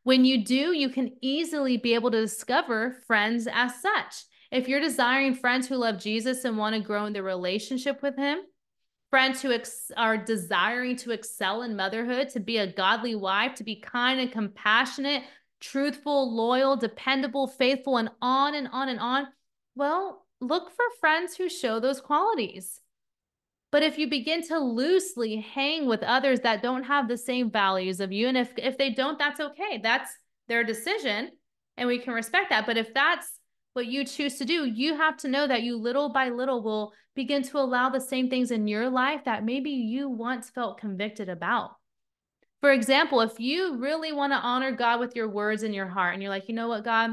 When 0.04 0.24
you 0.24 0.46
do, 0.46 0.74
you 0.74 0.90
can 0.90 1.12
easily 1.22 1.78
be 1.78 1.94
able 1.94 2.12
to 2.12 2.22
discover 2.22 2.98
friends 3.06 3.48
as 3.52 3.82
such. 3.82 4.24
If 4.52 4.68
you're 4.68 4.80
desiring 4.80 5.34
friends 5.34 5.68
who 5.68 5.76
love 5.76 5.98
Jesus 6.00 6.46
and 6.46 6.58
want 6.58 6.76
to 6.76 6.82
grow 6.82 7.06
in 7.06 7.14
their 7.14 7.24
relationship 7.24 8.02
with 8.02 8.16
Him, 8.16 8.40
friends 9.14 9.44
who 9.44 9.52
ex- 9.52 9.92
are 9.96 10.18
desiring 10.18 10.96
to 10.96 11.12
excel 11.12 11.62
in 11.62 11.76
motherhood, 11.76 12.30
to 12.30 12.40
be 12.40 12.58
a 12.58 12.66
godly 12.66 13.14
wife, 13.14 13.54
to 13.54 13.64
be 13.64 13.76
kind 13.76 14.20
and 14.20 14.32
compassionate, 14.32 15.22
truthful, 15.60 16.36
loyal, 16.36 16.76
dependable, 16.76 17.46
faithful, 17.46 17.98
and 17.98 18.10
on 18.24 18.56
and 18.56 18.68
on 18.72 18.90
and 18.90 19.00
on, 19.00 19.28
well, 19.76 20.26
look 20.42 20.72
for 20.72 20.86
friends 21.00 21.38
who 21.38 21.48
show 21.48 21.80
those 21.80 22.02
qualities. 22.02 22.82
But 23.72 23.84
if 23.84 24.00
you 24.00 24.10
begin 24.10 24.42
to 24.48 24.58
loosely 24.58 25.36
hang 25.36 25.86
with 25.86 26.02
others 26.02 26.40
that 26.40 26.64
don't 26.64 26.86
have 26.86 27.08
the 27.08 27.16
same 27.16 27.52
values 27.52 28.00
of 28.00 28.12
you, 28.12 28.28
and 28.28 28.36
if 28.36 28.52
if 28.58 28.80
they 28.80 28.90
don't, 28.90 29.20
that's 29.20 29.40
okay. 29.40 29.80
That's 29.84 30.10
their 30.48 30.64
decision, 30.64 31.30
and 31.78 31.88
we 31.88 32.00
can 32.00 32.16
respect 32.16 32.50
that. 32.50 32.66
But 32.66 32.78
if 32.78 32.92
that's 32.96 33.30
what 33.74 33.88
you 33.88 34.06
choose 34.06 34.38
to 34.38 34.46
do, 34.46 34.66
you 34.66 34.96
have 34.96 35.18
to 35.18 35.28
know 35.28 35.48
that 35.48 35.64
you 35.64 35.78
little 35.78 36.10
by 36.10 36.30
little 36.30 36.64
will 36.64 36.94
begin 37.16 37.44
to 37.44 37.58
allow 37.58 37.90
the 37.90 38.00
same 38.00 38.30
things 38.30 38.52
in 38.52 38.68
your 38.68 38.90
life 38.90 39.26
that 39.26 39.46
maybe 39.46 39.72
you 39.72 40.10
once 40.10 40.50
felt 40.50 40.80
convicted 40.80 41.30
about. 41.30 41.72
For 42.62 42.72
example, 42.72 43.22
if 43.22 43.40
you 43.40 43.78
really 43.78 44.14
want 44.14 44.32
to 44.32 44.38
honor 44.38 44.72
God 44.72 45.00
with 45.00 45.16
your 45.16 45.30
words 45.30 45.64
in 45.64 45.74
your 45.74 45.88
heart, 45.88 46.14
and 46.14 46.24
you're 46.24 46.32
like, 46.32 46.48
you 46.48 46.56
know 46.56 46.70
what, 46.70 46.86
God, 46.86 47.12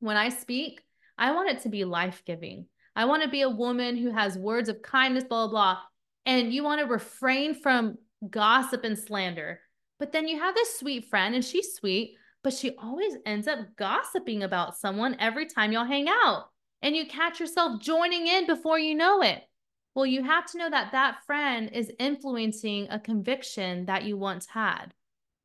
when 0.00 0.16
I 0.16 0.28
speak, 0.28 0.80
I 1.18 1.32
want 1.32 1.50
it 1.50 1.62
to 1.62 1.68
be 1.68 1.84
life 1.84 2.22
giving. 2.24 2.66
I 2.94 3.06
want 3.06 3.22
to 3.22 3.28
be 3.28 3.42
a 3.42 3.50
woman 3.50 3.96
who 3.96 4.10
has 4.10 4.38
words 4.38 4.68
of 4.68 4.82
kindness, 4.82 5.24
blah, 5.24 5.48
blah, 5.48 5.74
blah 5.74 5.80
and 6.26 6.52
you 6.52 6.64
want 6.64 6.80
to 6.80 6.86
refrain 6.86 7.54
from 7.54 7.98
gossip 8.28 8.84
and 8.84 8.98
slander. 8.98 9.60
But 9.98 10.12
then 10.12 10.26
you 10.26 10.38
have 10.38 10.54
this 10.54 10.78
sweet 10.78 11.08
friend 11.08 11.34
and 11.34 11.44
she's 11.44 11.74
sweet, 11.74 12.16
but 12.44 12.52
she 12.52 12.76
always 12.76 13.16
ends 13.24 13.48
up 13.48 13.58
gossiping 13.76 14.42
about 14.42 14.76
someone 14.76 15.16
every 15.18 15.46
time 15.46 15.72
y'all 15.72 15.84
hang 15.84 16.06
out. 16.08 16.50
And 16.82 16.94
you 16.94 17.06
catch 17.06 17.40
yourself 17.40 17.80
joining 17.80 18.26
in 18.26 18.46
before 18.46 18.78
you 18.78 18.94
know 18.94 19.22
it. 19.22 19.42
Well, 19.94 20.04
you 20.04 20.22
have 20.22 20.44
to 20.50 20.58
know 20.58 20.68
that 20.68 20.92
that 20.92 21.24
friend 21.24 21.70
is 21.72 21.90
influencing 21.98 22.88
a 22.90 23.00
conviction 23.00 23.86
that 23.86 24.04
you 24.04 24.18
once 24.18 24.46
had. 24.46 24.92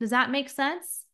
Does 0.01 0.09
that 0.09 0.29
make 0.29 0.49
sense? 0.49 1.05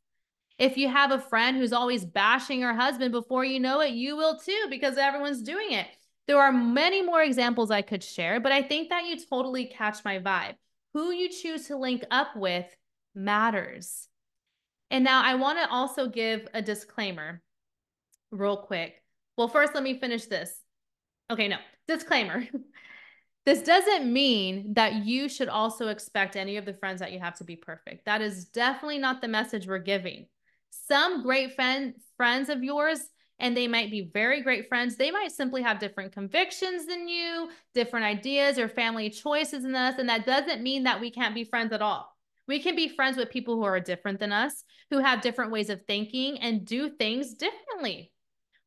If 0.58 0.78
you 0.78 0.89
have 0.89 1.12
a 1.12 1.19
friend 1.19 1.56
who's 1.56 1.74
always 1.74 2.04
bashing 2.04 2.62
her 2.62 2.74
husband 2.74 3.12
before 3.12 3.45
you 3.45 3.60
know 3.60 3.82
it, 3.82 3.91
you 3.91 4.15
will 4.15 4.39
too 4.39 4.65
because 4.69 4.98
everyone's 4.98 5.43
doing 5.43 5.74
it. 5.74 5.88
There 6.28 6.41
are 6.41 6.52
many 6.52 7.04
more 7.04 7.21
examples 7.21 7.69
I 7.69 7.84
could 7.84 8.04
share, 8.04 8.39
but 8.39 8.52
I 8.52 8.63
think 8.63 8.89
that 8.89 9.06
you 9.06 9.17
totally 9.30 9.65
catch 9.65 10.04
my 10.04 10.17
vibe. 10.17 10.56
Who 10.93 11.12
you 11.12 11.30
choose 11.30 11.67
to 11.67 11.78
link 11.78 12.04
up 12.10 12.36
with 12.36 12.65
matters. 13.13 14.08
And 14.95 15.03
now 15.03 15.21
I 15.21 15.36
want 15.36 15.60
to 15.60 15.69
also 15.69 16.08
give 16.08 16.47
a 16.53 16.62
disclaimer 16.62 17.41
real 18.31 18.55
quick. 18.55 19.03
Well, 19.38 19.49
first, 19.49 19.73
let 19.73 19.84
me 19.84 19.99
finish 19.99 20.23
this. 20.27 20.58
Okay, 21.29 21.49
no, 21.49 21.58
disclaimer. 21.86 22.45
this 23.45 23.62
doesn't 23.62 24.13
mean 24.13 24.73
that 24.75 25.05
you 25.05 25.27
should 25.27 25.49
also 25.49 25.89
expect 25.89 26.38
any 26.38 26.55
of 26.55 26.63
the 26.63 26.75
friends 26.75 27.01
that 27.01 27.12
you 27.12 27.19
have 27.19 27.38
to 27.39 27.43
be 27.43 27.58
perfect. 27.58 28.05
That 28.05 28.21
is 28.21 28.45
definitely 28.45 28.99
not 28.99 29.19
the 29.19 29.27
message 29.27 29.67
we're 29.67 29.79
giving. 29.79 30.27
Some 30.69 31.23
great 31.23 31.55
friend, 31.55 31.95
friends 32.15 32.47
of 32.47 32.63
yours 32.63 33.01
and 33.38 33.58
they 33.58 33.67
might 33.67 33.91
be 33.91 34.10
very 34.13 34.41
great 34.43 34.69
friends. 34.69 34.95
They 34.95 35.12
might 35.12 35.34
simply 35.34 35.62
have 35.62 35.77
different 35.77 36.13
convictions 36.13 36.86
than 36.86 37.10
you, 37.10 37.49
different 37.73 38.05
ideas 38.05 38.58
or 38.58 38.69
family 38.69 39.10
choices 39.10 39.63
than 39.63 39.75
us. 39.75 39.95
And 39.97 40.08
that 40.08 40.25
doesn't 40.25 40.63
mean 40.63 40.84
that 40.84 41.01
we 41.01 41.12
can't 41.12 41.36
be 41.36 41.43
friends 41.43 41.73
at 41.73 41.81
all. 41.81 42.14
We 42.47 42.62
can 42.62 42.75
be 42.75 42.89
friends 42.89 43.17
with 43.17 43.29
people 43.29 43.55
who 43.55 43.63
are 43.63 43.79
different 43.79 44.19
than 44.19 44.31
us, 44.31 44.63
who 44.91 44.99
have 44.99 45.21
different 45.21 45.51
ways 45.51 45.69
of 45.69 45.81
thinking 45.88 46.39
and 46.39 46.65
do 46.65 46.89
things 46.89 47.34
differently. 47.34 48.12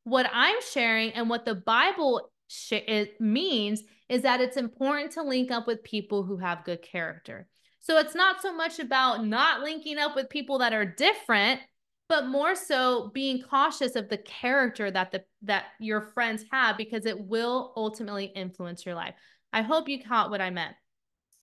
What 0.04 0.28
I'm 0.32 0.60
sharing 0.72 1.12
and 1.12 1.28
what 1.28 1.44
the 1.44 1.54
Bible 1.54 2.30
sh- 2.48 2.72
it 2.72 3.20
means 3.20 3.82
is 4.08 4.22
that 4.22 4.40
it's 4.40 4.56
important 4.56 5.12
to 5.12 5.22
link 5.22 5.50
up 5.50 5.66
with 5.66 5.84
people 5.84 6.24
who 6.24 6.38
have 6.38 6.64
good 6.64 6.82
character. 6.82 7.46
So 7.80 7.98
it's 7.98 8.14
not 8.14 8.42
so 8.42 8.54
much 8.54 8.78
about 8.78 9.24
not 9.24 9.60
linking 9.60 9.98
up 9.98 10.16
with 10.16 10.28
people 10.28 10.58
that 10.58 10.72
are 10.72 10.84
different 10.84 11.60
but 12.08 12.26
more 12.26 12.54
so 12.54 13.10
being 13.12 13.42
cautious 13.42 13.94
of 13.94 14.08
the 14.08 14.16
character 14.16 14.90
that 14.90 15.12
the 15.12 15.22
that 15.42 15.66
your 15.78 16.00
friends 16.00 16.44
have 16.50 16.76
because 16.76 17.04
it 17.04 17.20
will 17.20 17.72
ultimately 17.76 18.24
influence 18.24 18.86
your 18.86 18.94
life. 18.94 19.14
I 19.52 19.62
hope 19.62 19.88
you 19.88 20.02
caught 20.02 20.30
what 20.30 20.40
I 20.40 20.50
meant. 20.50 20.74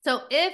So 0.03 0.21
if 0.29 0.53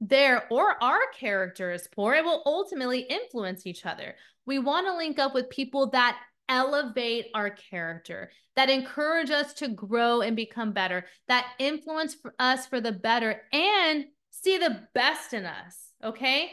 their 0.00 0.46
or 0.50 0.82
our 0.82 1.00
character 1.18 1.70
is 1.72 1.88
poor, 1.94 2.14
it 2.14 2.24
will 2.24 2.42
ultimately 2.46 3.00
influence 3.00 3.66
each 3.66 3.84
other. 3.84 4.14
We 4.46 4.58
want 4.58 4.86
to 4.86 4.96
link 4.96 5.18
up 5.18 5.34
with 5.34 5.50
people 5.50 5.90
that 5.90 6.18
elevate 6.48 7.26
our 7.34 7.50
character, 7.50 8.30
that 8.56 8.70
encourage 8.70 9.30
us 9.30 9.52
to 9.54 9.68
grow 9.68 10.20
and 10.22 10.34
become 10.34 10.72
better, 10.72 11.04
that 11.26 11.46
influence 11.58 12.16
us 12.38 12.66
for 12.66 12.80
the 12.80 12.92
better 12.92 13.42
and 13.52 14.06
see 14.30 14.56
the 14.58 14.86
best 14.94 15.34
in 15.34 15.44
us. 15.44 15.92
Okay. 16.02 16.50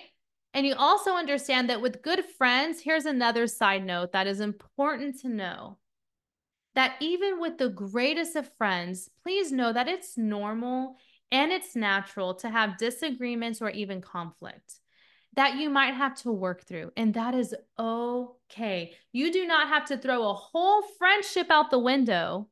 And 0.54 0.66
you 0.66 0.74
also 0.76 1.12
understand 1.12 1.70
that 1.70 1.82
with 1.82 2.02
good 2.02 2.24
friends, 2.38 2.80
here's 2.82 3.06
another 3.06 3.46
side 3.46 3.86
note 3.86 4.14
that 4.14 4.28
is 4.28 4.40
important 4.40 5.20
to 5.22 5.30
know 5.30 5.78
that 6.76 6.96
even 7.00 7.40
with 7.40 7.58
the 7.58 7.70
greatest 7.70 8.36
of 8.36 8.50
friends, 8.58 9.10
please 9.24 9.52
know 9.52 9.72
that 9.72 9.88
it's 9.88 10.18
normal 10.18 10.98
and 11.32 11.52
it's 11.52 11.76
natural 11.76 12.36
to 12.36 12.50
have 12.50 12.78
disagreements 12.78 13.62
or 13.62 13.70
even 13.70 14.02
conflict 14.02 14.76
that 15.36 15.56
you 15.56 15.70
might 15.70 15.94
have 15.94 16.16
to 16.16 16.32
work 16.32 16.66
through. 16.66 16.92
And 16.96 17.14
that 17.16 17.36
is 17.36 17.54
okay. 17.78 18.94
You 19.12 19.34
do 19.34 19.46
not 19.46 19.68
have 19.68 19.86
to 19.88 19.98
throw 19.98 20.30
a 20.30 20.34
whole 20.34 20.82
friendship 20.98 21.48
out 21.50 21.72
the 21.72 21.80
window 21.80 22.48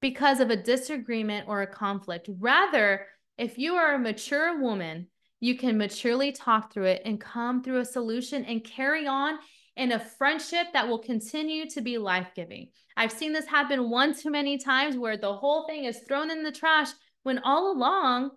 because 0.00 0.38
of 0.38 0.50
a 0.50 0.62
disagreement 0.62 1.48
or 1.48 1.62
a 1.62 1.66
conflict. 1.66 2.30
Rather, 2.38 3.06
if 3.36 3.58
you 3.58 3.74
are 3.74 3.94
a 3.94 3.98
mature 3.98 4.60
woman 4.60 5.08
you 5.40 5.56
can 5.56 5.78
maturely 5.78 6.32
talk 6.32 6.72
through 6.72 6.86
it 6.86 7.02
and 7.04 7.20
come 7.20 7.62
through 7.62 7.80
a 7.80 7.84
solution 7.84 8.44
and 8.44 8.64
carry 8.64 9.06
on 9.06 9.38
in 9.76 9.92
a 9.92 9.98
friendship 9.98 10.66
that 10.72 10.88
will 10.88 10.98
continue 10.98 11.68
to 11.70 11.80
be 11.80 11.98
life 11.98 12.28
giving. 12.34 12.68
I've 12.96 13.12
seen 13.12 13.32
this 13.32 13.46
happen 13.46 13.90
one 13.90 14.18
too 14.18 14.30
many 14.30 14.58
times 14.58 14.96
where 14.96 15.16
the 15.16 15.32
whole 15.32 15.66
thing 15.66 15.84
is 15.84 16.00
thrown 16.00 16.30
in 16.30 16.42
the 16.42 16.50
trash 16.50 16.88
when 17.22 17.38
all 17.38 17.72
along 17.72 18.30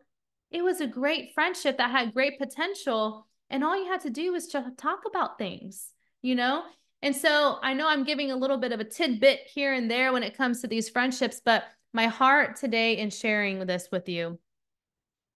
it 0.52 0.64
was 0.64 0.82
a 0.82 0.88
great 0.88 1.34
friendship 1.34 1.78
that 1.78 1.92
had 1.92 2.14
great 2.14 2.38
potential. 2.38 3.28
And 3.50 3.64
all 3.64 3.78
you 3.78 3.90
had 3.90 4.02
to 4.02 4.10
do 4.10 4.34
was 4.34 4.48
to 4.48 4.72
talk 4.78 5.02
about 5.08 5.38
things, 5.38 5.92
you 6.22 6.36
know? 6.36 6.64
And 7.02 7.16
so 7.16 7.58
I 7.64 7.74
know 7.74 7.88
I'm 7.88 8.04
giving 8.04 8.32
a 8.32 8.36
little 8.36 8.58
bit 8.58 8.72
of 8.72 8.80
a 8.80 8.86
tidbit 8.86 9.42
here 9.54 9.74
and 9.74 9.90
there 9.90 10.14
when 10.14 10.24
it 10.24 10.38
comes 10.38 10.62
to 10.62 10.68
these 10.68 10.90
friendships, 10.90 11.42
but 11.44 11.64
my 11.94 12.08
heart 12.08 12.58
today 12.58 12.98
in 12.98 13.10
sharing 13.10 13.66
this 13.66 13.90
with 13.92 14.08
you 14.08 14.40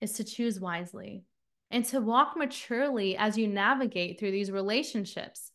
is 0.02 0.14
to 0.14 0.24
choose 0.24 0.60
wisely 0.60 1.24
and 1.72 1.84
to 1.86 2.00
walk 2.00 2.38
maturely 2.38 3.18
as 3.18 3.38
you 3.38 3.48
navigate 3.48 4.20
through 4.20 4.32
these 4.32 4.52
relationships. 4.52 5.52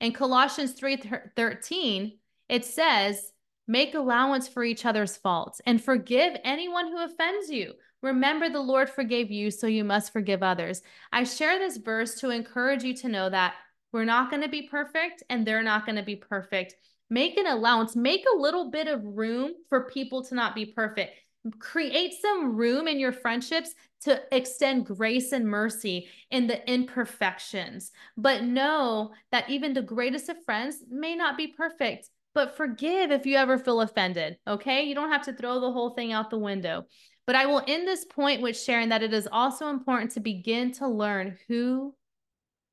In 0.00 0.12
Colossians 0.12 0.74
3:13, 0.74 2.18
it 2.48 2.64
says, 2.64 3.32
"Make 3.66 3.94
allowance 3.94 4.48
for 4.48 4.64
each 4.64 4.84
other's 4.84 5.16
faults 5.16 5.60
and 5.66 5.82
forgive 5.82 6.36
anyone 6.44 6.88
who 6.88 7.02
offends 7.02 7.50
you. 7.50 7.74
Remember 8.02 8.48
the 8.48 8.60
Lord 8.60 8.90
forgave 8.90 9.30
you, 9.30 9.50
so 9.50 9.66
you 9.66 9.84
must 9.84 10.12
forgive 10.12 10.42
others." 10.42 10.82
I 11.12 11.24
share 11.24 11.58
this 11.58 11.76
verse 11.76 12.20
to 12.20 12.30
encourage 12.30 12.84
you 12.84 12.94
to 12.94 13.08
know 13.08 13.30
that 13.30 13.54
we're 13.92 14.04
not 14.04 14.30
going 14.30 14.42
to 14.42 14.48
be 14.48 14.62
perfect 14.62 15.22
and 15.30 15.46
they're 15.46 15.62
not 15.62 15.86
going 15.86 15.96
to 15.96 16.02
be 16.02 16.16
perfect. 16.16 16.74
Make 17.10 17.36
an 17.36 17.46
allowance, 17.46 17.94
make 17.94 18.24
a 18.26 18.38
little 18.38 18.70
bit 18.70 18.88
of 18.88 19.04
room 19.04 19.52
for 19.68 19.88
people 19.88 20.24
to 20.24 20.34
not 20.34 20.54
be 20.54 20.66
perfect 20.66 21.12
create 21.58 22.14
some 22.20 22.56
room 22.56 22.88
in 22.88 22.98
your 22.98 23.12
friendships 23.12 23.74
to 24.02 24.20
extend 24.34 24.86
grace 24.86 25.32
and 25.32 25.46
mercy 25.46 26.08
in 26.30 26.46
the 26.46 26.70
imperfections. 26.70 27.92
But 28.16 28.44
know 28.44 29.12
that 29.30 29.48
even 29.50 29.72
the 29.72 29.82
greatest 29.82 30.28
of 30.28 30.42
friends 30.44 30.82
may 30.88 31.14
not 31.14 31.36
be 31.36 31.48
perfect, 31.48 32.08
but 32.34 32.56
forgive 32.56 33.10
if 33.10 33.26
you 33.26 33.36
ever 33.36 33.58
feel 33.58 33.80
offended. 33.80 34.36
Okay. 34.46 34.82
You 34.82 34.94
don't 34.94 35.12
have 35.12 35.24
to 35.24 35.32
throw 35.32 35.60
the 35.60 35.72
whole 35.72 35.90
thing 35.90 36.12
out 36.12 36.30
the 36.30 36.38
window. 36.38 36.84
But 37.26 37.36
I 37.36 37.46
will 37.46 37.62
end 37.66 37.88
this 37.88 38.04
point 38.04 38.42
with 38.42 38.58
sharing 38.58 38.90
that 38.90 39.02
it 39.02 39.14
is 39.14 39.28
also 39.30 39.70
important 39.70 40.12
to 40.12 40.20
begin 40.20 40.72
to 40.72 40.88
learn 40.88 41.38
who 41.48 41.94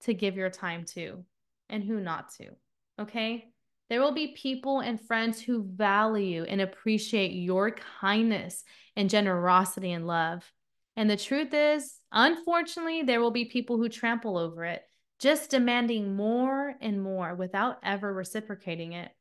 to 0.02 0.14
give 0.14 0.36
your 0.36 0.50
time 0.50 0.84
to 0.86 1.24
and 1.70 1.84
who 1.84 2.00
not 2.02 2.34
to. 2.34 2.50
Okay. 3.00 3.48
There 3.90 4.02
will 4.02 4.14
be 4.14 4.36
people 4.38 4.80
and 4.80 5.00
friends 5.00 5.42
who 5.42 5.64
value 5.64 6.44
and 6.44 6.62
appreciate 6.62 7.32
your 7.32 7.72
kindness 8.00 8.64
and 8.96 9.10
generosity 9.10 9.92
and 9.92 10.08
love. 10.08 10.50
And 10.96 11.10
the 11.10 11.18
truth 11.18 11.54
is, 11.54 12.00
unfortunately, 12.12 13.04
there 13.04 13.22
will 13.22 13.32
be 13.32 13.46
people 13.46 13.78
who 13.78 13.90
trample 13.90 14.38
over 14.38 14.66
it, 14.66 14.82
just 15.20 15.50
demanding 15.50 16.16
more 16.16 16.74
and 16.82 17.02
more 17.02 17.36
without 17.36 17.80
ever 17.84 18.14
reciprocating 18.14 18.94
it. 18.94 19.12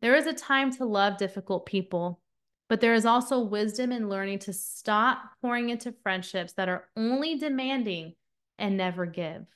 There 0.00 0.14
is 0.14 0.26
a 0.26 0.32
time 0.32 0.72
to 0.76 0.84
love 0.84 1.18
difficult 1.18 1.66
people, 1.66 2.20
but 2.68 2.80
there 2.80 2.94
is 2.94 3.06
also 3.06 3.40
wisdom 3.40 3.92
in 3.92 4.08
learning 4.08 4.40
to 4.40 4.52
stop 4.52 5.22
pouring 5.40 5.70
into 5.70 5.94
friendships 6.02 6.52
that 6.54 6.68
are 6.68 6.84
only 6.96 7.36
demanding 7.36 8.14
and 8.58 8.76
never 8.76 9.06
give. 9.06 9.46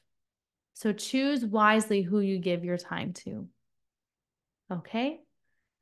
So 0.75 0.93
choose 0.93 1.45
wisely 1.45 2.03
who 2.03 2.21
you 2.21 2.39
give 2.39 2.65
your 2.65 2.79
time 2.79 3.13
to. 3.25 3.49
Okay. 4.73 5.21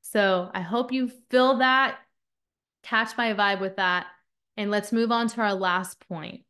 So 0.03 0.51
I 0.53 0.61
hope 0.61 0.92
you 0.92 1.11
feel 1.31 1.59
that, 1.59 1.99
catch 2.83 3.16
my 3.16 3.35
vibe 3.35 3.61
with 3.61 3.77
that. 3.77 4.07
And 4.57 4.70
let's 4.70 4.92
move 4.92 5.12
on 5.12 5.29
to 5.29 5.40
our 5.40 5.55
last 5.55 6.07
point, 6.09 6.42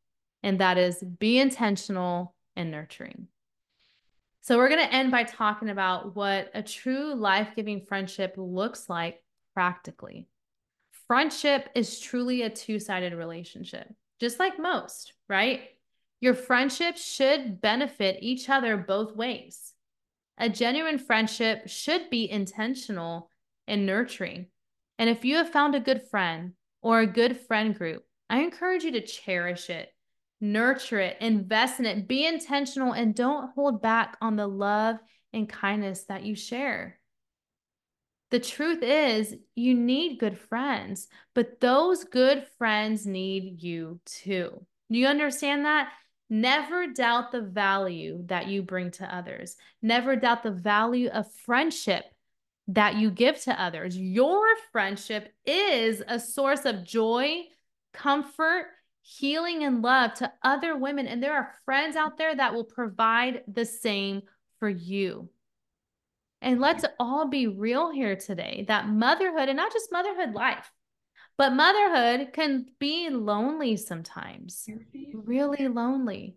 and 0.43 0.59
that 0.61 0.79
is 0.79 1.01
be 1.03 1.39
intentional 1.39 2.35
and 2.57 2.71
nurturing. 2.71 3.29
So 4.43 4.57
we're 4.57 4.69
going 4.69 4.87
to 4.87 4.95
end 4.95 5.11
by 5.11 5.25
talking 5.25 5.69
about 5.69 6.17
what 6.17 6.51
a 6.55 6.63
true 6.63 7.15
life 7.15 7.51
giving 7.55 7.83
friendship 7.83 8.35
looks 8.37 8.89
like 8.89 9.23
practically. 9.53 10.29
Friendship 11.07 11.69
is 11.75 12.01
truly 12.01 12.43
a 12.43 12.51
two 12.51 12.79
sided 12.79 13.13
relationship, 13.13 13.87
just 14.19 14.39
like 14.39 14.59
most, 14.59 15.13
right? 15.29 15.63
Your 16.21 16.35
friendship 16.35 16.97
should 16.97 17.61
benefit 17.61 18.19
each 18.23 18.49
other 18.49 18.77
both 18.77 19.15
ways. 19.15 19.73
A 20.39 20.49
genuine 20.49 20.99
friendship 20.99 21.69
should 21.69 22.09
be 22.09 22.31
intentional 22.31 23.29
and 23.67 23.85
nurturing. 23.85 24.47
And 24.99 25.11
if 25.11 25.25
you 25.25 25.37
have 25.37 25.51
found 25.51 25.75
a 25.75 25.81
good 25.81 26.03
friend 26.11 26.53
or 26.81 27.01
a 27.01 27.07
good 27.07 27.39
friend 27.41 27.77
group, 27.77 28.05
I 28.31 28.41
encourage 28.41 28.85
you 28.85 28.93
to 28.93 29.01
cherish 29.01 29.69
it, 29.69 29.93
nurture 30.41 31.01
it, 31.01 31.17
invest 31.21 31.81
in 31.81 31.87
it, 31.87 32.09
be 32.09 32.27
intentional, 32.27 32.93
and 32.93 33.15
don't 33.15 33.53
hold 33.55 33.83
back 33.83 34.17
on 34.21 34.37
the 34.37 34.47
love 34.47 34.97
and 35.33 35.49
kindness 35.49 36.05
that 36.05 36.25
you 36.25 36.35
share. 36.35 36.99
The 38.31 38.41
truth 38.41 38.83
is, 38.83 39.35
you 39.55 39.75
need 39.75 40.21
good 40.21 40.39
friends, 40.39 41.09
but 41.35 41.61
those 41.61 42.05
good 42.05 42.47
friends 42.59 43.05
need 43.05 43.63
you 43.63 44.01
too. 44.07 44.65
Do 44.91 44.99
you 44.99 45.07
understand 45.07 45.65
that? 45.65 45.91
Never 46.29 46.87
doubt 46.87 47.33
the 47.33 47.43
value 47.43 48.23
that 48.27 48.47
you 48.47 48.63
bring 48.63 48.93
to 48.93 49.15
others. 49.15 49.57
Never 49.83 50.15
doubt 50.15 50.45
the 50.45 50.53
value 50.53 51.09
of 51.09 51.33
friendship 51.45 52.05
that 52.69 52.95
you 52.95 53.11
give 53.11 53.41
to 53.43 53.61
others. 53.61 53.99
Your 53.99 54.45
friendship 54.71 55.33
is 55.45 56.05
a 56.07 56.21
source 56.21 56.65
of 56.67 56.85
joy, 56.85 57.43
comfort, 57.93 58.67
healing, 59.19 59.65
and 59.65 59.83
love 59.83 60.15
to 60.15 60.33
other 60.43 60.77
women. 60.77 61.07
And 61.07 61.23
there 61.23 61.35
are 61.35 61.55
friends 61.65 61.97
out 61.97 62.17
there 62.17 62.35
that 62.35 62.55
will 62.55 62.65
provide 62.65 63.43
the 63.49 63.65
same 63.65 64.23
for 64.59 64.69
you. 64.69 65.29
And 66.41 66.61
let's 66.61 66.85
all 66.99 67.29
be 67.29 67.47
real 67.47 67.91
here 67.91 68.17
today 68.17 68.65
that 68.69 68.89
motherhood, 68.89 69.49
and 69.49 69.57
not 69.57 69.73
just 69.73 69.93
motherhood 69.93 70.33
life, 70.33 70.71
but 71.37 71.53
motherhood 71.53 72.33
can 72.33 72.67
be 72.79 73.11
lonely 73.11 73.77
sometimes, 73.77 74.67
really 75.13 75.69
lonely. 75.69 76.37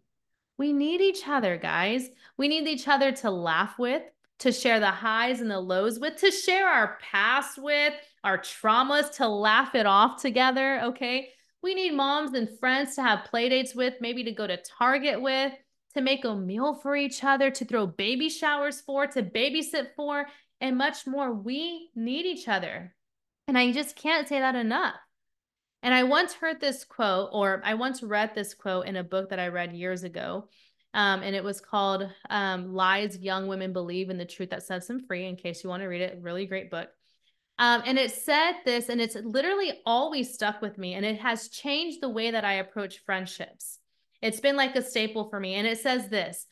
We 0.58 0.74
need 0.74 1.02
each 1.02 1.28
other, 1.28 1.58
guys. 1.58 2.10
We 2.38 2.48
need 2.48 2.68
each 2.68 2.88
other 2.88 3.12
to 3.12 3.32
laugh 3.32 3.78
with, 3.78 4.04
to 4.40 4.52
share 4.52 4.80
the 4.80 4.92
highs 4.92 5.42
and 5.42 5.50
the 5.50 5.60
lows 5.60 6.00
with, 6.00 6.18
to 6.18 6.32
share 6.32 6.68
our 6.68 6.98
past 7.02 7.58
with, 7.58 7.94
our 8.24 8.38
traumas, 8.38 9.12
to 9.18 9.28
laugh 9.28 9.76
it 9.76 9.86
off 9.86 10.22
together. 10.22 10.82
Okay. 10.86 11.30
We 11.64 11.74
need 11.74 11.94
moms 11.94 12.34
and 12.34 12.60
friends 12.60 12.96
to 12.96 13.02
have 13.02 13.26
play 13.26 13.48
dates 13.50 13.74
with, 13.74 13.96
maybe 14.02 14.26
to 14.26 14.32
go 14.34 14.46
to 14.46 14.58
Target 14.78 15.22
with, 15.22 15.54
to 15.96 16.02
make 16.02 16.26
a 16.26 16.36
meal 16.36 16.74
for 16.74 16.96
each 16.96 17.24
other, 17.24 17.50
to 17.52 17.66
throw 17.66 17.88
baby 17.88 18.30
showers 18.30 18.82
for, 18.82 19.08
to 19.08 19.24
babysit 19.24 19.96
for, 19.96 20.28
and 20.60 20.78
much 20.78 21.08
more. 21.08 21.34
We 21.34 21.90
need 21.96 22.26
each 22.26 22.48
other. 22.50 22.94
And 23.48 23.58
I 23.58 23.72
just 23.72 23.96
can't 23.96 24.28
say 24.28 24.40
that 24.40 24.56
enough. 24.56 24.96
And 25.82 25.94
I 25.94 26.04
once 26.04 26.34
heard 26.34 26.60
this 26.60 26.84
quote, 26.84 27.30
or 27.32 27.62
I 27.66 27.74
once 27.76 28.04
read 28.04 28.36
this 28.36 28.54
quote 28.54 28.86
in 28.86 28.96
a 28.96 29.04
book 29.04 29.30
that 29.30 29.40
I 29.40 29.48
read 29.48 29.74
years 29.74 30.04
ago. 30.04 30.50
Um, 30.94 31.24
and 31.24 31.36
it 31.36 31.44
was 31.44 31.60
called 31.60 32.10
um, 32.30 32.74
Lies 32.74 33.18
Young 33.18 33.48
Women 33.48 33.74
Believe 33.74 34.10
and 34.10 34.20
the 34.20 34.26
Truth 34.26 34.52
That 34.52 34.64
Sets 34.64 34.88
Them 34.88 35.00
Free, 35.00 35.26
in 35.26 35.36
case 35.36 35.64
you 35.64 35.70
want 35.70 35.82
to 35.82 35.88
read 35.88 36.02
it. 36.02 36.20
Really 36.22 36.46
great 36.46 36.70
book. 36.70 36.90
Um, 37.60 37.84
and 37.86 38.00
it 38.00 38.12
said 38.12 38.54
this, 38.66 38.90
and 38.90 39.00
it's 39.00 39.16
literally 39.16 39.82
always 39.86 40.34
stuck 40.34 40.62
with 40.62 40.78
me, 40.78 40.96
and 40.96 41.06
it 41.06 41.20
has 41.20 41.50
changed 41.50 42.02
the 42.02 42.10
way 42.10 42.32
that 42.32 42.44
I 42.44 42.54
approach 42.54 43.04
friendships. 43.06 43.80
It's 44.24 44.40
been 44.40 44.56
like 44.56 44.76
a 44.76 44.82
staple 44.82 45.30
for 45.30 45.40
me. 45.40 45.56
And 45.56 45.68
it 45.68 45.80
says 45.80 46.08
this 46.08 46.48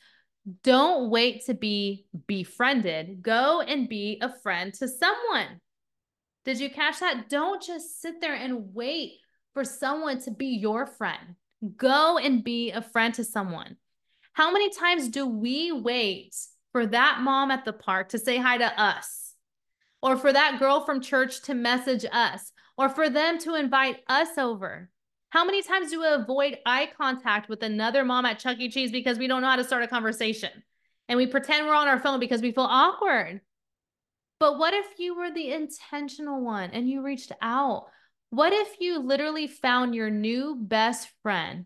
don't 0.64 1.10
wait 1.10 1.46
to 1.46 1.54
be 1.54 2.06
befriended, 2.28 3.22
go 3.22 3.62
and 3.62 3.88
be 3.88 4.20
a 4.22 4.34
friend 4.42 4.74
to 4.76 4.88
someone. 4.88 5.62
Did 6.44 6.60
you 6.60 6.70
catch 6.70 7.00
that? 7.00 7.30
Don't 7.30 7.62
just 7.62 8.02
sit 8.02 8.20
there 8.20 8.34
and 8.34 8.74
wait 8.74 9.14
for 9.54 9.64
someone 9.64 10.20
to 10.22 10.32
be 10.32 10.48
your 10.48 10.86
friend. 10.86 11.36
Go 11.78 12.18
and 12.18 12.44
be 12.44 12.72
a 12.72 12.82
friend 12.82 13.14
to 13.14 13.24
someone. 13.24 13.78
How 14.34 14.52
many 14.52 14.70
times 14.72 15.10
do 15.10 15.28
we 15.28 15.72
wait 15.72 16.36
for 16.72 16.88
that 16.88 17.20
mom 17.22 17.52
at 17.52 17.64
the 17.64 17.74
park 17.74 18.10
to 18.10 18.20
say 18.20 18.38
hi 18.38 18.58
to 18.58 18.82
us? 18.82 19.21
Or 20.02 20.18
for 20.18 20.34
that 20.34 20.60
girl 20.60 20.82
from 20.82 21.02
church 21.02 21.42
to 21.44 21.54
message 21.54 22.06
us? 22.12 22.52
Or 22.78 22.90
for 22.90 23.10
them 23.10 23.38
to 23.40 23.56
invite 23.56 23.98
us 24.08 24.38
over? 24.38 24.90
How 25.30 25.46
many 25.46 25.62
times 25.62 25.92
do 25.92 26.02
we 26.02 26.08
avoid 26.08 26.58
eye 26.66 26.90
contact 26.98 27.48
with 27.48 27.64
another 27.64 28.04
mom 28.04 28.26
at 28.26 28.40
Chuck 28.40 28.60
E. 28.60 28.70
Cheese 28.70 28.92
because 28.92 29.18
we 29.18 29.28
don't 29.28 29.42
know 29.42 29.50
how 29.50 29.56
to 29.56 29.64
start 29.64 29.84
a 29.84 29.88
conversation? 29.88 30.52
And 31.08 31.18
we 31.18 31.28
pretend 31.28 31.68
we're 31.68 31.74
on 31.74 31.88
our 31.88 32.00
phone 32.00 32.20
because 32.20 32.42
we 32.42 32.52
feel 32.52 32.66
awkward. 32.66 33.42
But 34.40 34.58
what 34.58 34.74
if 34.74 34.98
you 34.98 35.16
were 35.16 35.32
the 35.32 35.54
intentional 35.54 36.42
one 36.42 36.72
and 36.72 36.90
you 36.90 37.04
reached 37.04 37.32
out? 37.42 37.86
What 38.32 38.54
if 38.54 38.80
you 38.80 39.00
literally 39.00 39.48
found 39.48 39.94
your 39.94 40.10
new 40.10 40.56
best 40.60 41.10
friend 41.22 41.66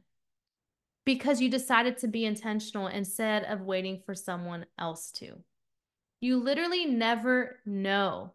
because 1.05 1.41
you 1.41 1.49
decided 1.49 1.99
to 1.99 2.07
be 2.07 2.25
intentional 2.25 2.87
instead 2.87 3.45
of 3.45 3.61
waiting 3.61 4.01
for 4.05 4.13
someone 4.13 4.65
else 4.77 5.11
to? 5.13 5.37
You 6.21 6.37
literally 6.37 6.85
never 6.85 7.59
know. 7.65 8.33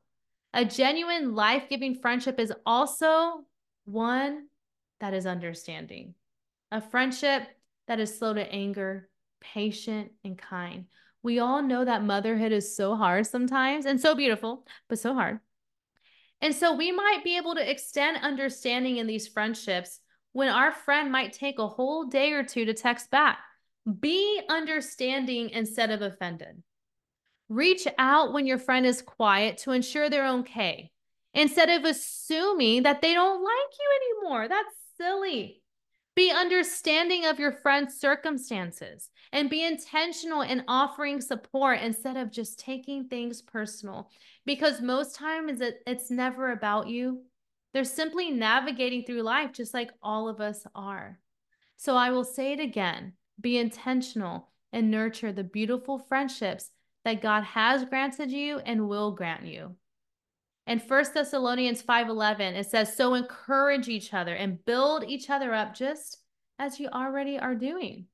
A 0.52 0.64
genuine 0.64 1.34
life 1.34 1.64
giving 1.68 1.94
friendship 1.94 2.38
is 2.38 2.52
also 2.66 3.44
one 3.84 4.46
that 5.00 5.14
is 5.14 5.26
understanding, 5.26 6.14
a 6.70 6.80
friendship 6.80 7.42
that 7.88 8.00
is 8.00 8.18
slow 8.18 8.34
to 8.34 8.52
anger, 8.52 9.08
patient, 9.40 10.12
and 10.24 10.36
kind 10.36 10.86
We 11.22 11.38
all 11.38 11.62
know 11.62 11.84
that 11.84 12.02
motherhood 12.02 12.52
is 12.52 12.74
so 12.76 12.96
hard 12.96 13.26
sometimes 13.26 13.84
and 13.84 14.00
so 14.00 14.14
beautiful, 14.14 14.66
but 14.88 14.98
so 14.98 15.12
hard. 15.14 15.40
And 16.40 16.54
so 16.54 16.74
we 16.74 16.92
might 16.92 17.22
be 17.22 17.36
able 17.36 17.54
to 17.54 17.70
extend 17.70 18.16
understanding 18.22 18.96
in 18.96 19.06
these 19.06 19.28
friendships 19.28 20.00
when 20.32 20.48
our 20.48 20.72
friend 20.72 21.12
might 21.12 21.32
take 21.32 21.58
a 21.58 21.68
whole 21.68 22.04
day 22.06 22.32
or 22.32 22.42
two 22.42 22.64
to 22.64 22.72
text 22.72 23.10
back. 23.10 23.38
Be 24.00 24.40
understanding 24.48 25.50
instead 25.50 25.90
of 25.90 26.00
offended. 26.00 26.62
Reach 27.50 27.88
out 27.98 28.32
when 28.32 28.46
your 28.46 28.58
friend 28.58 28.86
is 28.86 29.02
quiet 29.02 29.58
to 29.58 29.72
ensure 29.72 30.08
they're 30.08 30.38
okay 30.38 30.92
instead 31.34 31.68
of 31.68 31.84
assuming 31.84 32.84
that 32.84 33.02
they 33.02 33.12
don't 33.12 33.42
like 33.42 33.72
you 33.78 34.22
anymore. 34.22 34.48
That's 34.48 34.72
silly. 34.96 35.60
Be 36.14 36.30
understanding 36.30 37.24
of 37.24 37.40
your 37.40 37.50
friend's 37.50 37.98
circumstances 37.98 39.10
and 39.32 39.50
be 39.50 39.64
intentional 39.64 40.42
in 40.42 40.62
offering 40.68 41.20
support 41.20 41.80
instead 41.80 42.16
of 42.16 42.30
just 42.30 42.60
taking 42.60 43.08
things 43.08 43.42
personal. 43.42 44.10
Because 44.46 44.80
most 44.80 45.16
times 45.16 45.60
it, 45.60 45.82
it's 45.88 46.08
never 46.08 46.52
about 46.52 46.86
you. 46.86 47.24
They're 47.74 47.84
simply 47.84 48.30
navigating 48.30 49.04
through 49.04 49.22
life 49.22 49.52
just 49.52 49.74
like 49.74 49.90
all 50.02 50.28
of 50.28 50.40
us 50.40 50.64
are. 50.72 51.18
So 51.76 51.96
I 51.96 52.10
will 52.10 52.24
say 52.24 52.52
it 52.52 52.60
again 52.60 53.14
be 53.40 53.58
intentional 53.58 54.50
and 54.72 54.88
nurture 54.88 55.32
the 55.32 55.42
beautiful 55.42 55.98
friendships 55.98 56.70
that 57.04 57.22
God 57.22 57.44
has 57.44 57.84
granted 57.84 58.30
you 58.30 58.58
and 58.58 58.88
will 58.88 59.12
grant 59.12 59.44
you. 59.44 59.76
In 60.66 60.78
1 60.78 61.14
Thessalonians 61.14 61.82
5:11 61.82 62.54
it 62.54 62.66
says 62.66 62.96
so 62.96 63.14
encourage 63.14 63.88
each 63.88 64.14
other 64.14 64.34
and 64.34 64.64
build 64.64 65.04
each 65.04 65.30
other 65.30 65.52
up 65.52 65.74
just 65.74 66.18
as 66.58 66.78
you 66.78 66.88
already 66.88 67.38
are 67.38 67.54
doing. 67.54 68.06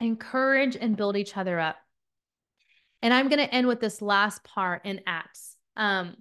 Encourage 0.00 0.74
and 0.76 0.96
build 0.96 1.16
each 1.16 1.36
other 1.36 1.60
up. 1.60 1.76
And 3.02 3.12
I'm 3.12 3.28
going 3.28 3.38
to 3.38 3.54
end 3.54 3.66
with 3.66 3.80
this 3.80 4.00
last 4.00 4.42
part 4.44 4.86
in 4.86 5.00
Acts. 5.06 5.56
Um, 5.76 6.16